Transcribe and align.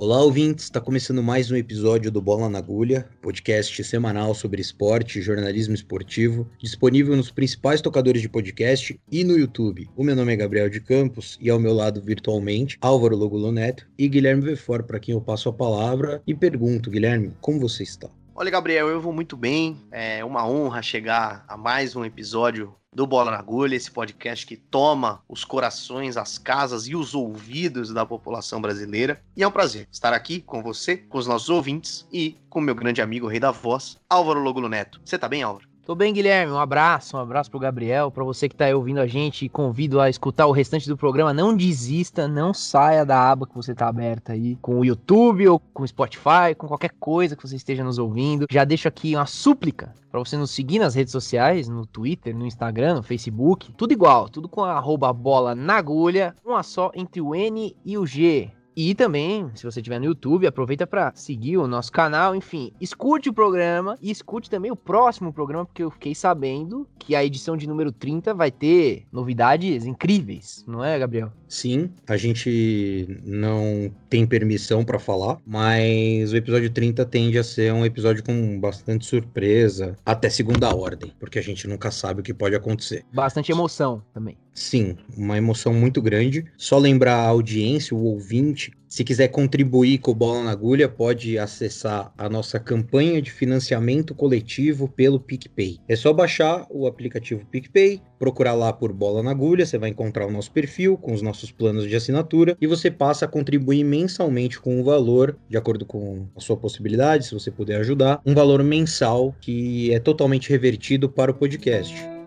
Olá, 0.00 0.22
ouvintes! 0.22 0.66
Está 0.66 0.80
começando 0.80 1.20
mais 1.24 1.50
um 1.50 1.56
episódio 1.56 2.08
do 2.08 2.22
Bola 2.22 2.48
na 2.48 2.58
Agulha, 2.58 3.10
podcast 3.20 3.82
semanal 3.82 4.32
sobre 4.32 4.60
esporte 4.60 5.18
e 5.18 5.22
jornalismo 5.22 5.74
esportivo, 5.74 6.48
disponível 6.56 7.16
nos 7.16 7.32
principais 7.32 7.80
tocadores 7.80 8.22
de 8.22 8.28
podcast 8.28 8.96
e 9.10 9.24
no 9.24 9.36
YouTube. 9.36 9.90
O 9.96 10.04
meu 10.04 10.14
nome 10.14 10.32
é 10.32 10.36
Gabriel 10.36 10.70
de 10.70 10.78
Campos 10.80 11.36
e 11.40 11.50
ao 11.50 11.58
meu 11.58 11.74
lado 11.74 12.00
virtualmente, 12.00 12.78
Álvaro 12.80 13.16
Logulo 13.16 13.50
Neto 13.50 13.88
e 13.98 14.06
Guilherme 14.08 14.42
Vefor, 14.42 14.84
para 14.84 15.00
quem 15.00 15.14
eu 15.16 15.20
passo 15.20 15.48
a 15.48 15.52
palavra 15.52 16.22
e 16.24 16.32
pergunto, 16.32 16.90
Guilherme, 16.90 17.34
como 17.40 17.58
você 17.58 17.82
está? 17.82 18.08
Olha, 18.36 18.52
Gabriel, 18.52 18.86
eu 18.86 19.00
vou 19.00 19.12
muito 19.12 19.36
bem. 19.36 19.76
É 19.90 20.24
uma 20.24 20.48
honra 20.48 20.80
chegar 20.80 21.44
a 21.48 21.56
mais 21.56 21.96
um 21.96 22.04
episódio 22.04 22.72
do 22.98 23.06
Bola 23.06 23.30
na 23.30 23.38
Agulha, 23.38 23.76
esse 23.76 23.88
podcast 23.88 24.44
que 24.44 24.56
toma 24.56 25.22
os 25.28 25.44
corações, 25.44 26.16
as 26.16 26.36
casas 26.36 26.88
e 26.88 26.96
os 26.96 27.14
ouvidos 27.14 27.94
da 27.94 28.04
população 28.04 28.60
brasileira. 28.60 29.22
E 29.36 29.42
é 29.44 29.46
um 29.46 29.52
prazer 29.52 29.86
estar 29.92 30.12
aqui 30.12 30.40
com 30.40 30.64
você, 30.64 30.96
com 30.96 31.16
os 31.16 31.24
nossos 31.28 31.48
ouvintes 31.48 32.08
e 32.12 32.36
com 32.50 32.60
meu 32.60 32.74
grande 32.74 33.00
amigo, 33.00 33.26
o 33.26 33.28
rei 33.28 33.38
da 33.38 33.52
voz, 33.52 33.98
Álvaro 34.10 34.40
Logulo 34.40 34.68
Neto. 34.68 35.00
Você 35.04 35.16
tá 35.16 35.28
bem, 35.28 35.44
Álvaro? 35.44 35.68
Tô 35.88 35.94
bem, 35.94 36.12
Guilherme. 36.12 36.52
Um 36.52 36.58
abraço, 36.58 37.16
um 37.16 37.20
abraço 37.20 37.50
pro 37.50 37.58
Gabriel, 37.58 38.10
para 38.10 38.22
você 38.22 38.46
que 38.46 38.54
tá 38.54 38.66
aí 38.66 38.74
ouvindo 38.74 39.00
a 39.00 39.06
gente 39.06 39.46
e 39.46 39.48
convido 39.48 40.02
a 40.02 40.10
escutar 40.10 40.46
o 40.46 40.52
restante 40.52 40.86
do 40.86 40.98
programa. 40.98 41.32
Não 41.32 41.56
desista, 41.56 42.28
não 42.28 42.52
saia 42.52 43.06
da 43.06 43.30
aba 43.30 43.46
que 43.46 43.54
você 43.54 43.74
tá 43.74 43.88
aberta 43.88 44.34
aí, 44.34 44.56
com 44.56 44.78
o 44.78 44.84
YouTube 44.84 45.48
ou 45.48 45.58
com 45.58 45.84
o 45.84 45.88
Spotify, 45.88 46.54
com 46.58 46.68
qualquer 46.68 46.90
coisa 47.00 47.34
que 47.34 47.42
você 47.42 47.56
esteja 47.56 47.82
nos 47.82 47.96
ouvindo. 47.96 48.44
Já 48.50 48.64
deixo 48.64 48.86
aqui 48.86 49.16
uma 49.16 49.24
súplica 49.24 49.94
para 50.10 50.20
você 50.20 50.36
nos 50.36 50.50
seguir 50.50 50.78
nas 50.78 50.94
redes 50.94 51.10
sociais, 51.10 51.70
no 51.70 51.86
Twitter, 51.86 52.36
no 52.36 52.44
Instagram, 52.44 52.96
no 52.96 53.02
Facebook. 53.02 53.72
Tudo 53.72 53.90
igual, 53.90 54.28
tudo 54.28 54.46
com 54.46 54.62
a 54.62 54.74
arroba 54.74 55.10
bola 55.10 55.54
na 55.54 55.76
agulha, 55.76 56.36
uma 56.44 56.62
só 56.62 56.92
entre 56.94 57.22
o 57.22 57.34
N 57.34 57.74
e 57.82 57.96
o 57.96 58.04
G. 58.04 58.50
E 58.80 58.94
também, 58.94 59.50
se 59.56 59.64
você 59.64 59.80
estiver 59.80 59.98
no 59.98 60.04
YouTube, 60.04 60.46
aproveita 60.46 60.86
para 60.86 61.10
seguir 61.12 61.56
o 61.56 61.66
nosso 61.66 61.90
canal. 61.90 62.36
Enfim, 62.36 62.70
escute 62.80 63.28
o 63.28 63.32
programa 63.32 63.98
e 64.00 64.08
escute 64.08 64.48
também 64.48 64.70
o 64.70 64.76
próximo 64.76 65.32
programa, 65.32 65.66
porque 65.66 65.82
eu 65.82 65.90
fiquei 65.90 66.14
sabendo 66.14 66.86
que 66.96 67.16
a 67.16 67.24
edição 67.24 67.56
de 67.56 67.66
número 67.66 67.90
30 67.90 68.32
vai 68.34 68.52
ter 68.52 69.04
novidades 69.10 69.84
incríveis, 69.84 70.64
não 70.64 70.84
é, 70.84 70.96
Gabriel? 70.96 71.32
Sim, 71.48 71.90
a 72.06 72.16
gente 72.16 73.20
não 73.24 73.90
tem 74.08 74.24
permissão 74.24 74.84
para 74.84 75.00
falar, 75.00 75.38
mas 75.44 76.32
o 76.32 76.36
episódio 76.36 76.70
30 76.70 77.04
tende 77.06 77.36
a 77.36 77.42
ser 77.42 77.72
um 77.72 77.84
episódio 77.84 78.22
com 78.22 78.60
bastante 78.60 79.06
surpresa, 79.06 79.96
até 80.06 80.30
segunda 80.30 80.72
ordem, 80.72 81.12
porque 81.18 81.40
a 81.40 81.42
gente 81.42 81.66
nunca 81.66 81.90
sabe 81.90 82.20
o 82.20 82.22
que 82.22 82.32
pode 82.32 82.54
acontecer. 82.54 83.04
Bastante 83.12 83.50
emoção 83.50 84.04
também. 84.14 84.36
Sim, 84.58 84.96
uma 85.16 85.38
emoção 85.38 85.72
muito 85.72 86.02
grande. 86.02 86.44
Só 86.56 86.78
lembrar 86.78 87.14
a 87.14 87.28
audiência, 87.28 87.96
o 87.96 88.02
ouvinte, 88.02 88.67
se 88.88 89.04
quiser 89.04 89.28
contribuir 89.28 89.98
com 89.98 90.12
o 90.12 90.14
Bola 90.14 90.42
na 90.42 90.50
Agulha, 90.50 90.88
pode 90.88 91.38
acessar 91.38 92.12
a 92.16 92.28
nossa 92.28 92.58
campanha 92.58 93.20
de 93.20 93.30
financiamento 93.30 94.14
coletivo 94.14 94.88
pelo 94.88 95.20
PicPay. 95.20 95.78
É 95.86 95.94
só 95.94 96.12
baixar 96.12 96.66
o 96.70 96.86
aplicativo 96.86 97.44
PicPay, 97.46 98.00
procurar 98.18 98.54
lá 98.54 98.72
por 98.72 98.92
Bola 98.92 99.22
na 99.22 99.30
Agulha, 99.30 99.66
você 99.66 99.76
vai 99.76 99.90
encontrar 99.90 100.26
o 100.26 100.30
nosso 100.30 100.50
perfil 100.50 100.96
com 100.96 101.12
os 101.12 101.20
nossos 101.20 101.52
planos 101.52 101.86
de 101.86 101.94
assinatura 101.94 102.56
e 102.60 102.66
você 102.66 102.90
passa 102.90 103.26
a 103.26 103.28
contribuir 103.28 103.84
mensalmente 103.84 104.58
com 104.58 104.80
um 104.80 104.82
valor, 104.82 105.36
de 105.48 105.56
acordo 105.56 105.84
com 105.84 106.26
a 106.34 106.40
sua 106.40 106.56
possibilidade, 106.56 107.26
se 107.26 107.34
você 107.34 107.50
puder 107.50 107.80
ajudar, 107.80 108.20
um 108.24 108.34
valor 108.34 108.62
mensal 108.62 109.34
que 109.40 109.92
é 109.92 109.98
totalmente 109.98 110.48
revertido 110.48 111.08
para 111.08 111.30
o 111.30 111.34
podcast. 111.34 112.17